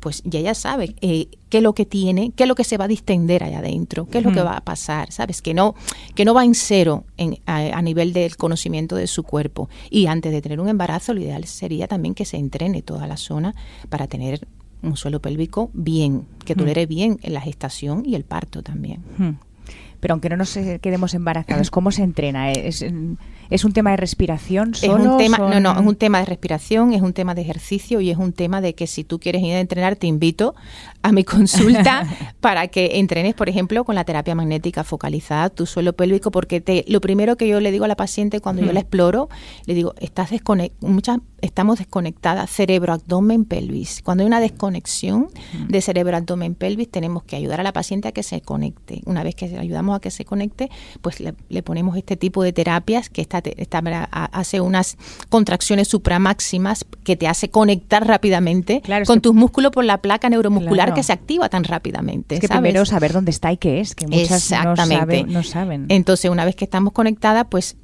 pues 0.00 0.22
ya 0.24 0.40
ya 0.40 0.54
sabe 0.54 0.94
eh, 1.00 1.28
qué 1.48 1.58
es 1.58 1.62
lo 1.62 1.74
que 1.74 1.84
tiene, 1.84 2.32
qué 2.36 2.44
es 2.44 2.48
lo 2.48 2.54
que 2.54 2.64
se 2.64 2.76
va 2.76 2.84
a 2.84 2.88
distender 2.88 3.42
allá 3.42 3.58
adentro, 3.58 4.06
qué 4.06 4.18
es 4.18 4.24
lo 4.24 4.32
que 4.32 4.42
va 4.42 4.56
a 4.56 4.60
pasar, 4.60 5.12
¿sabes? 5.12 5.42
Que 5.42 5.54
no, 5.54 5.74
que 6.14 6.24
no 6.24 6.34
va 6.34 6.44
en 6.44 6.54
cero 6.54 7.04
en, 7.16 7.38
a, 7.46 7.82
nivel 7.82 8.12
del 8.12 8.36
conocimiento 8.36 8.96
de 8.96 9.06
su 9.06 9.22
cuerpo. 9.22 9.68
Y 9.90 10.06
antes 10.06 10.32
de 10.32 10.40
tener 10.40 10.60
un 10.60 10.68
embarazo, 10.68 11.14
lo 11.14 11.20
ideal 11.20 11.44
sería 11.44 11.88
también 11.88 12.14
que 12.14 12.24
se 12.24 12.36
entrene 12.36 12.82
toda 12.82 13.06
la 13.06 13.16
zona 13.16 13.54
para 13.88 14.06
tener 14.06 14.46
un 14.82 14.96
suelo 14.96 15.20
pélvico 15.20 15.70
bien, 15.72 16.26
que 16.44 16.54
tolere 16.54 16.86
bien 16.86 17.18
en 17.22 17.34
la 17.34 17.40
gestación 17.40 18.02
y 18.04 18.14
el 18.14 18.24
parto 18.24 18.62
también. 18.62 19.02
Pero 20.00 20.14
aunque 20.14 20.28
no 20.28 20.36
nos 20.36 20.56
quedemos 20.80 21.14
embarazados, 21.14 21.70
¿cómo 21.70 21.90
se 21.90 22.02
entrena? 22.02 22.52
¿Es, 22.52 22.84
¿Es 23.50 23.64
un 23.64 23.72
tema 23.72 23.90
de 23.90 23.96
respiración 23.96 24.74
solo? 24.74 25.04
Es 25.04 25.10
un 25.10 25.18
tema, 25.18 25.38
No, 25.38 25.60
no, 25.60 25.72
es 25.72 25.86
un 25.86 25.96
tema 25.96 26.18
de 26.18 26.26
respiración, 26.26 26.92
es 26.92 27.02
un 27.02 27.12
tema 27.12 27.34
de 27.34 27.42
ejercicio 27.42 28.00
y 28.00 28.10
es 28.10 28.18
un 28.18 28.32
tema 28.32 28.60
de 28.60 28.74
que 28.74 28.86
si 28.86 29.04
tú 29.04 29.18
quieres 29.18 29.42
ir 29.42 29.54
a 29.54 29.60
entrenar, 29.60 29.96
te 29.96 30.06
invito 30.06 30.54
a 31.02 31.12
mi 31.12 31.24
consulta 31.24 32.06
para 32.40 32.68
que 32.68 32.98
entrenes, 32.98 33.34
por 33.34 33.48
ejemplo, 33.48 33.84
con 33.84 33.94
la 33.94 34.04
terapia 34.04 34.34
magnética 34.34 34.84
focalizada 34.84 35.50
tu 35.50 35.66
suelo 35.66 35.94
pélvico, 35.94 36.30
porque 36.30 36.60
te, 36.60 36.84
lo 36.88 37.00
primero 37.00 37.36
que 37.36 37.48
yo 37.48 37.60
le 37.60 37.70
digo 37.70 37.84
a 37.84 37.88
la 37.88 37.96
paciente 37.96 38.40
cuando 38.40 38.62
yo 38.62 38.72
la 38.72 38.80
exploro, 38.80 39.28
le 39.66 39.74
digo, 39.74 39.94
estás 39.98 40.30
muchas 40.80 41.18
estamos 41.40 41.78
desconectadas 41.78 42.50
cerebro, 42.50 42.92
abdomen, 42.92 43.44
pelvis. 43.44 44.02
Cuando 44.02 44.22
hay 44.22 44.26
una 44.26 44.40
desconexión 44.40 45.28
de 45.68 45.80
cerebro, 45.80 46.16
abdomen, 46.16 46.54
pelvis, 46.54 46.90
tenemos 46.90 47.22
que 47.22 47.36
ayudar 47.36 47.60
a 47.60 47.62
la 47.62 47.72
paciente 47.72 48.08
a 48.08 48.12
que 48.12 48.22
se 48.22 48.40
conecte. 48.40 49.02
Una 49.06 49.22
vez 49.22 49.34
que 49.34 49.46
ayudamos 49.56 49.96
a 49.96 50.00
que 50.00 50.10
se 50.10 50.24
conecte, 50.24 50.70
pues 51.00 51.20
le, 51.20 51.34
le 51.48 51.62
ponemos 51.62 51.96
este 51.96 52.16
tipo 52.16 52.42
de 52.42 52.52
terapias 52.52 53.08
que 53.08 53.20
está 53.20 53.37
hace 54.10 54.60
unas 54.60 54.96
contracciones 55.28 55.88
supramáximas 55.88 56.84
que 57.04 57.16
te 57.16 57.28
hace 57.28 57.50
conectar 57.50 58.06
rápidamente 58.06 58.82
con 59.06 59.20
tus 59.20 59.34
músculos 59.34 59.72
por 59.72 59.84
la 59.84 59.98
placa 59.98 60.28
neuromuscular 60.28 60.94
que 60.94 61.02
se 61.02 61.12
activa 61.12 61.48
tan 61.48 61.64
rápidamente. 61.64 62.36
Es 62.36 62.40
que 62.40 62.48
primero 62.48 62.84
saber 62.84 63.12
dónde 63.12 63.30
está 63.30 63.52
y 63.52 63.56
qué 63.56 63.80
es, 63.80 63.94
que 63.94 64.06
muchas 64.06 64.50
No, 65.26 65.34
no 65.34 65.42
saben. 65.42 65.86
Entonces, 65.88 66.30
una 66.30 66.44
vez 66.44 66.56
que 66.56 66.64
estamos 66.64 66.92
conectadas, 66.92 67.46
pues 67.50 67.76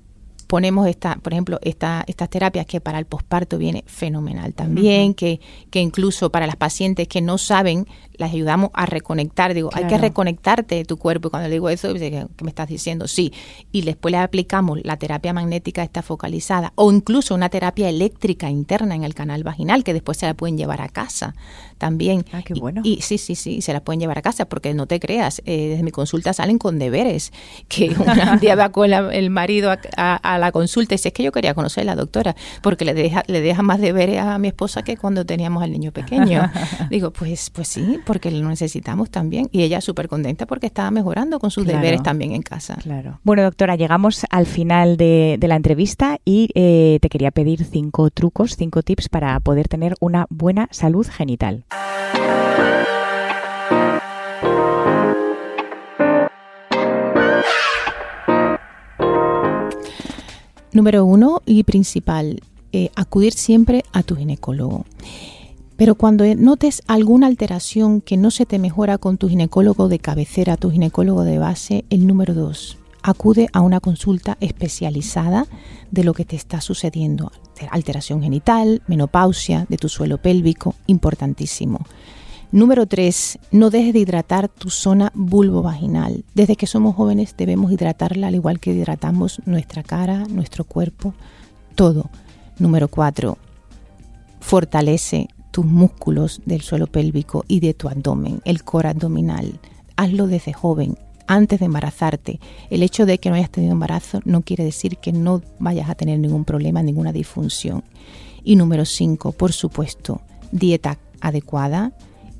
ponemos 0.47 0.87
esta, 0.87 1.17
por 1.17 1.33
ejemplo, 1.33 1.59
esta, 1.63 2.05
estas 2.07 2.29
terapias 2.29 2.67
que 2.67 2.81
para 2.81 2.99
el 2.99 3.07
posparto 3.07 3.59
viene 3.59 3.83
fenomenal 3.87 4.55
también, 4.55 5.15
que, 5.15 5.41
que 5.71 5.81
incluso 5.81 6.31
para 6.31 6.47
las 6.47 6.57
pacientes 6.57 7.09
que 7.09 7.21
no 7.21 7.39
saben 7.39 7.87
las 8.17 8.33
ayudamos 8.33 8.71
a 8.75 8.87
reconectar. 8.87 9.55
Digo, 9.55 9.71
hay 9.73 9.87
que 9.87 9.99
reconectarte 9.99 10.75
de 10.77 10.85
tu 10.85 10.97
cuerpo. 10.97 11.29
Y 11.29 11.31
cuando 11.31 11.49
le 11.49 11.55
digo 11.55 11.69
eso, 11.69 11.93
¿qué 11.95 12.27
me 12.43 12.49
estás 12.49 12.69
diciendo? 12.69 13.09
Sí. 13.09 13.33
Y 13.73 13.83
después 13.83 14.13
le 14.13 14.19
aplicamos 14.19 14.79
la 14.83 14.97
terapia 14.97 15.33
magnética 15.33 15.83
está 15.83 16.03
focalizada 16.03 16.73
o 16.77 16.93
incluso 16.93 17.35
una 17.35 17.49
terapia 17.49 17.89
eléctrica 17.89 18.51
interna 18.51 18.95
en 18.95 19.05
el 19.05 19.15
canal 19.15 19.43
vaginal 19.43 19.85
que 19.85 19.93
después 19.93 20.19
se 20.19 20.27
la 20.27 20.35
pueden 20.35 20.57
llevar 20.57 20.81
a 20.81 20.89
casa 20.89 21.35
también. 21.79 22.25
Ah, 22.33 22.43
qué 22.43 22.55
bueno. 22.55 22.81
Y, 22.85 23.01
sí, 23.03 23.19
sí, 23.19 23.35
sí, 23.35 23.61
se 23.61 23.73
la 23.73 23.83
pueden 23.83 24.01
llevar 24.01 24.19
a 24.19 24.23
casa 24.23 24.47
porque 24.47 24.73
no 24.75 24.87
te 24.87 25.01
creas, 25.01 25.43
eh, 25.45 25.69
desde 25.69 25.83
mi 25.83 25.91
consulta 25.91 26.33
salen 26.33 26.59
con 26.59 26.79
deberes. 26.79 27.33
Que 27.69 27.89
un 28.33 28.39
día 28.41 28.55
va 28.55 28.71
con 28.71 28.93
el 28.93 29.31
marido 29.31 29.75
a, 29.97 30.39
la 30.39 30.53
consulta 30.53 30.95
y 30.95 30.97
dice, 30.97 31.09
es 31.09 31.15
que 31.15 31.23
yo 31.23 31.33
quería 31.33 31.55
conocer 31.55 31.83
a 31.83 31.85
la 31.85 31.97
doctora 31.97 32.35
porque 32.63 32.85
le 32.85 32.95
deja, 32.95 33.23
le 33.27 33.41
deja 33.41 33.63
más 33.63 33.81
deberes 33.81 34.21
a 34.21 34.39
mi 34.39 34.49
esposa 34.49 34.83
que 34.83 34.97
cuando 34.97 35.27
teníamos 35.27 35.63
al 35.63 35.73
niño 35.73 35.93
pequeño. 35.93 36.51
Digo, 36.91 37.13
pues, 37.13 37.51
pues 37.51 37.69
sí, 37.69 38.01
porque 38.05 38.31
lo 38.31 38.49
necesitamos 38.49 39.11
también. 39.11 39.49
Y 39.53 39.63
ella 39.63 39.81
súper 39.81 40.09
contenta 40.09 40.47
porque 40.47 40.67
estaba 40.67 40.91
mejorando 40.91 41.39
con 41.39 41.51
sus 41.51 41.67
deberes 41.67 42.03
también 42.03 42.33
en 42.33 42.43
casa. 42.43 42.77
Claro. 42.83 43.21
Bueno, 43.25 43.43
doctora, 43.43 43.77
llegamos 43.77 44.25
al 44.31 44.47
final 44.47 44.97
de, 44.97 45.39
la 45.45 45.57
entrevista 45.57 46.19
y 46.25 46.49
eh, 46.55 46.99
te 47.03 47.09
quería 47.09 47.31
pedir 47.31 47.65
cinco 47.65 48.11
trucos, 48.11 48.57
cinco 48.57 48.83
tips 48.83 49.09
para 49.09 49.39
poder 49.41 49.69
tener 49.69 49.95
una 50.01 50.27
buena 50.31 50.69
salud 50.71 51.07
genital. 51.07 51.65
Número 60.73 61.05
uno 61.05 61.41
y 61.47 61.63
principal, 61.63 62.41
eh, 62.73 62.91
acudir 62.97 63.33
siempre 63.33 63.85
a 63.93 64.03
tu 64.03 64.17
ginecólogo. 64.17 64.85
Pero 65.77 65.97
cuando 65.97 66.25
notes 66.37 66.83
alguna 66.87 67.27
alteración 67.27 68.01
que 68.01 68.17
no 68.17 68.31
se 68.31 68.47
te 68.47 68.59
mejora 68.59 68.99
con 68.99 69.19
tu 69.19 69.29
ginecólogo 69.29 69.89
de 69.89 69.99
cabecera, 69.99 70.57
tu 70.57 70.71
ginecólogo 70.71 71.25
de 71.25 71.39
base, 71.39 71.85
el 71.91 72.07
número 72.07 72.33
dos, 72.33 72.79
acude 73.03 73.49
a 73.53 73.61
una 73.61 73.81
consulta 73.81 74.37
especializada 74.41 75.47
de 75.91 76.05
lo 76.05 76.15
que 76.15 76.25
te 76.25 76.37
está 76.37 76.61
sucediendo. 76.61 77.33
Alteración 77.71 78.23
genital, 78.23 78.83
menopausia, 78.87 79.67
de 79.69 79.77
tu 79.77 79.89
suelo 79.89 80.19
pélvico, 80.19 80.75
importantísimo. 80.87 81.81
Número 82.53 82.87
tres, 82.87 83.41
no 83.51 83.71
dejes 83.71 83.93
de 83.93 83.99
hidratar 83.99 84.49
tu 84.49 84.71
zona 84.71 85.11
vulvovaginal. 85.15 86.25
Desde 86.35 86.55
que 86.55 86.69
somos 86.69 86.95
jóvenes 86.95 87.35
debemos 87.37 87.73
hidratarla 87.73 88.29
al 88.29 88.37
igual 88.37 88.61
que 88.61 88.73
hidratamos 88.73 89.43
nuestra 89.45 89.83
cara, 89.83 90.25
nuestro 90.29 90.63
cuerpo, 90.63 91.15
todo. 91.75 92.11
Número 92.61 92.87
cuatro, 92.87 93.39
fortalece 94.39 95.29
tus 95.55 95.65
músculos 95.65 96.43
del 96.47 96.63
suelo 96.63 96.89
pélvico 96.89 97.45
y 97.47 97.61
de 97.61 97.75
tu 97.75 97.89
abdomen, 97.89 98.41
el 98.45 98.65
core 98.65 98.89
abdominal. 98.89 99.61
Hazlo 99.95 100.27
desde 100.27 100.53
joven, 100.53 100.99
antes 101.29 101.61
de 101.61 101.67
embarazarte. 101.67 102.41
El 102.71 102.83
hecho 102.83 103.07
de 103.07 103.19
que 103.19 103.31
no 103.31 103.37
hayas 103.37 103.53
tenido 103.53 103.73
embarazo 103.73 104.21
no 104.25 104.43
quiere 104.43 104.65
decir 104.65 104.97
que 104.97 105.13
no 105.13 105.43
vayas 105.61 105.89
a 105.89 105.95
tener 105.95 106.19
ningún 106.19 106.45
problema, 106.45 106.83
ninguna 106.83 107.13
disfunción. 107.13 107.85
Y 108.43 108.57
número 108.57 108.85
5, 108.85 109.31
por 109.31 109.53
supuesto, 109.53 110.23
dieta 110.51 110.99
adecuada 111.21 111.93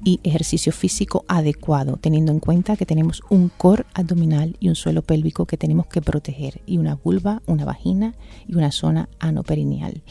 y 0.05 0.21
ejercicio 0.23 0.71
físico 0.71 1.25
adecuado, 1.27 1.97
teniendo 2.01 2.31
en 2.31 2.39
cuenta 2.39 2.77
que 2.77 2.87
tenemos 2.87 3.23
un 3.31 3.49
core 3.49 3.87
abdominal 3.95 4.57
y 4.61 4.69
un 4.69 4.75
suelo 4.75 5.03
pélvico 5.03 5.47
que 5.47 5.57
tenemos 5.57 5.87
que 5.87 6.03
proteger, 6.03 6.61
y 6.67 6.79
una 6.79 6.95
vulva, 6.95 7.43
una 7.47 7.65
vagina 7.65 8.15
y 8.47 8.55
una 8.55 8.71
zona 8.71 9.09
anoperineal. 9.19 10.03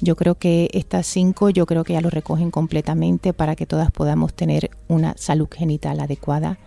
Yo 0.00 0.16
creo 0.16 0.36
que 0.36 0.70
estas 0.72 1.06
cinco, 1.06 1.50
yo 1.50 1.66
creo 1.66 1.84
que 1.84 1.92
ya 1.92 2.00
lo 2.00 2.10
recogen 2.10 2.50
completamente 2.50 3.32
para 3.32 3.56
que 3.56 3.66
todas 3.66 3.90
podamos 3.90 4.32
tener 4.34 4.70
una 4.88 5.14
salud 5.16 5.48
genital 5.50 6.00
adecuada, 6.00 6.58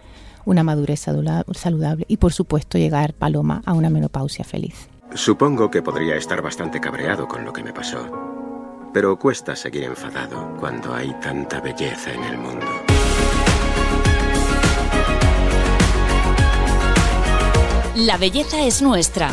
una 0.46 0.64
madurez 0.64 1.00
saludable 1.00 2.06
y 2.08 2.18
por 2.18 2.34
supuesto 2.34 2.78
llegar, 2.78 3.14
Paloma, 3.14 3.62
a 3.66 3.74
una 3.74 3.90
menopausia 3.90 4.46
feliz. 4.46 4.90
Supongo 5.14 5.70
que 5.70 5.82
podría 5.82 6.16
estar 6.16 6.42
bastante 6.42 6.80
cabreado 6.82 7.28
con 7.28 7.46
lo 7.46 7.54
que 7.54 7.64
me 7.64 7.74
pasó, 7.74 8.25
pero 8.96 9.20
cuesta 9.20 9.58
seguir 9.58 9.84
enfadado 9.84 10.56
cuando 10.58 10.96
hay 10.96 11.14
tanta 11.20 11.60
belleza 11.60 12.14
en 12.14 12.24
el 12.24 12.38
mundo. 12.38 12.66
La 17.98 18.16
belleza 18.16 18.66
es 18.66 18.82
nuestra 18.82 19.32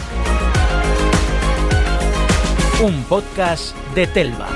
un 2.84 3.04
podcast 3.04 3.76
de 3.94 4.08
Telva. 4.08 4.48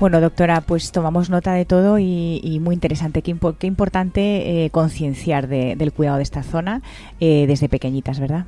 Bueno, 0.00 0.20
doctora, 0.20 0.60
pues 0.60 0.90
tomamos 0.90 1.30
nota 1.30 1.52
de 1.52 1.64
todo 1.64 2.00
y, 2.00 2.58
muy 2.60 2.74
interesante. 2.74 3.22
Qué, 3.22 3.36
importante 3.68 4.64
eh, 4.64 4.70
concienciar 4.70 5.46
del 5.46 5.92
cuidado 5.92 6.16
de 6.16 6.24
esta 6.24 6.42
zona 6.42 6.82
eh, 7.20 7.44
desde 7.46 7.68
pequeñitas, 7.68 8.18
¿verdad? 8.18 8.46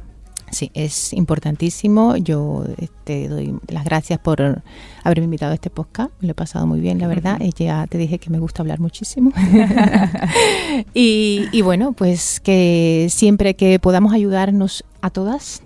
Sí, 0.51 0.71
es 0.75 1.13
importantísimo. 1.13 2.17
Yo 2.17 2.65
te 3.05 3.29
doy 3.29 3.55
las 3.69 3.85
gracias 3.85 4.19
por 4.19 4.63
haberme 5.05 5.25
invitado 5.25 5.53
a 5.53 5.55
este 5.55 5.71
podcast. 5.71 6.11
Me 6.21 6.27
lo 6.27 6.33
he 6.33 6.35
pasado 6.35 6.67
muy 6.67 6.81
bien, 6.81 6.99
la 6.99 7.07
verdad. 7.07 7.41
Ya 7.57 7.87
te 7.87 7.99
dije 7.99 8.19
que 8.19 8.31
me 8.31 8.39
gusta 8.39 8.63
hablar 8.63 8.81
muchísimo. 8.81 9.33
y, 10.95 11.63
bueno, 11.63 11.93
pues 11.93 12.41
que 12.41 13.07
siempre 13.11 13.55
que 13.55 13.79
podamos 13.79 14.13
ayudarnos 14.13 14.85
a 15.03 15.11
todas 15.11 15.63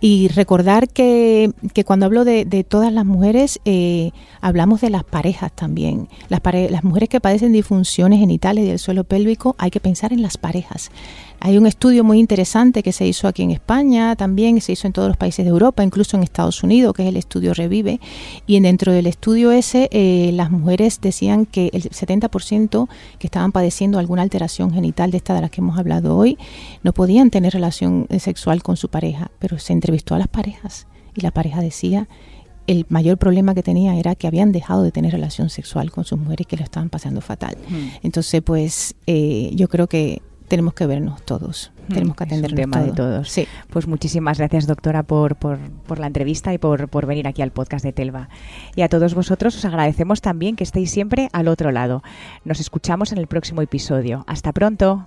y 0.00 0.28
recordar 0.28 0.88
que, 0.88 1.52
que, 1.74 1.84
cuando 1.84 2.06
hablo 2.06 2.24
de, 2.24 2.44
de 2.44 2.64
todas 2.64 2.92
las 2.92 3.04
mujeres 3.04 3.60
eh, 3.64 4.12
hablamos 4.40 4.80
de 4.80 4.90
las 4.90 5.04
parejas 5.04 5.52
también. 5.52 6.08
Las, 6.28 6.40
las 6.70 6.84
mujeres 6.84 7.08
que 7.08 7.20
padecen 7.20 7.52
disfunciones 7.52 8.18
genitales 8.18 8.66
del 8.66 8.78
suelo 8.78 9.04
pélvico 9.04 9.54
hay 9.58 9.70
que 9.70 9.80
pensar 9.80 10.12
en 10.12 10.22
las 10.22 10.38
parejas. 10.38 10.90
Hay 11.44 11.58
un 11.58 11.66
estudio 11.66 12.04
muy 12.04 12.20
interesante 12.20 12.84
que 12.84 12.92
se 12.92 13.04
hizo 13.04 13.26
aquí 13.26 13.42
en 13.42 13.50
España, 13.50 14.14
también 14.14 14.60
se 14.60 14.70
hizo 14.70 14.86
en 14.86 14.92
todos 14.92 15.08
los 15.08 15.16
países 15.16 15.44
de 15.44 15.50
Europa, 15.50 15.82
incluso 15.82 16.16
en 16.16 16.22
Estados 16.22 16.62
Unidos, 16.62 16.94
que 16.94 17.02
es 17.02 17.08
el 17.08 17.16
estudio 17.16 17.52
Revive. 17.52 17.98
Y 18.46 18.60
dentro 18.60 18.92
del 18.92 19.08
estudio 19.08 19.50
ese, 19.50 19.88
eh, 19.90 20.30
las 20.34 20.52
mujeres 20.52 21.00
decían 21.00 21.46
que 21.46 21.70
el 21.72 21.90
70% 21.90 22.88
que 23.18 23.26
estaban 23.26 23.50
padeciendo 23.50 23.98
alguna 23.98 24.22
alteración 24.22 24.72
genital 24.72 25.10
de 25.10 25.16
esta 25.16 25.34
de 25.34 25.40
las 25.40 25.50
que 25.50 25.62
hemos 25.62 25.80
hablado 25.80 26.16
hoy, 26.16 26.38
no 26.84 26.92
podían 26.92 27.30
tener 27.30 27.54
relación 27.54 28.06
eh, 28.08 28.20
con 28.62 28.76
su 28.76 28.88
pareja. 28.88 29.30
Pero 29.38 29.58
se 29.58 29.72
entrevistó 29.72 30.14
a 30.14 30.18
las 30.18 30.28
parejas 30.28 30.86
y 31.14 31.20
la 31.20 31.30
pareja 31.30 31.60
decía 31.60 32.08
el 32.66 32.86
mayor 32.88 33.18
problema 33.18 33.54
que 33.54 33.62
tenía 33.62 33.96
era 33.96 34.14
que 34.14 34.26
habían 34.26 34.52
dejado 34.52 34.82
de 34.82 34.92
tener 34.92 35.12
relación 35.12 35.50
sexual 35.50 35.90
con 35.90 36.04
sus 36.04 36.18
mujeres 36.18 36.46
que 36.46 36.56
lo 36.56 36.64
estaban 36.64 36.90
pasando 36.90 37.20
fatal. 37.20 37.56
Entonces, 38.02 38.40
pues 38.42 38.94
eh, 39.06 39.50
yo 39.54 39.68
creo 39.68 39.88
que 39.88 40.22
tenemos 40.48 40.74
que 40.74 40.86
vernos 40.86 41.22
todos. 41.22 41.72
Mm, 41.88 41.92
tenemos 41.94 42.16
que 42.16 42.24
atender 42.24 42.50
el 42.50 42.56
tema 42.56 42.80
de 42.82 42.92
todos. 42.92 43.30
Sí. 43.30 43.46
Pues 43.70 43.86
muchísimas 43.86 44.38
gracias, 44.38 44.66
doctora, 44.66 45.02
por, 45.02 45.36
por, 45.36 45.58
por 45.86 45.98
la 45.98 46.06
entrevista 46.06 46.52
y 46.52 46.58
por, 46.58 46.88
por, 46.88 47.06
venir 47.06 47.26
aquí 47.26 47.42
al 47.42 47.52
podcast 47.52 47.84
de 47.84 47.92
Telva. 47.92 48.28
Y 48.76 48.82
a 48.82 48.88
todos 48.88 49.14
vosotros 49.14 49.56
os 49.56 49.64
agradecemos 49.64 50.20
también 50.20 50.54
que 50.54 50.64
estéis 50.64 50.90
siempre 50.90 51.30
al 51.32 51.48
otro 51.48 51.72
lado. 51.72 52.02
Nos 52.44 52.60
escuchamos 52.60 53.12
en 53.12 53.18
el 53.18 53.28
próximo 53.28 53.62
episodio. 53.62 54.24
Hasta 54.26 54.52
pronto. 54.52 55.04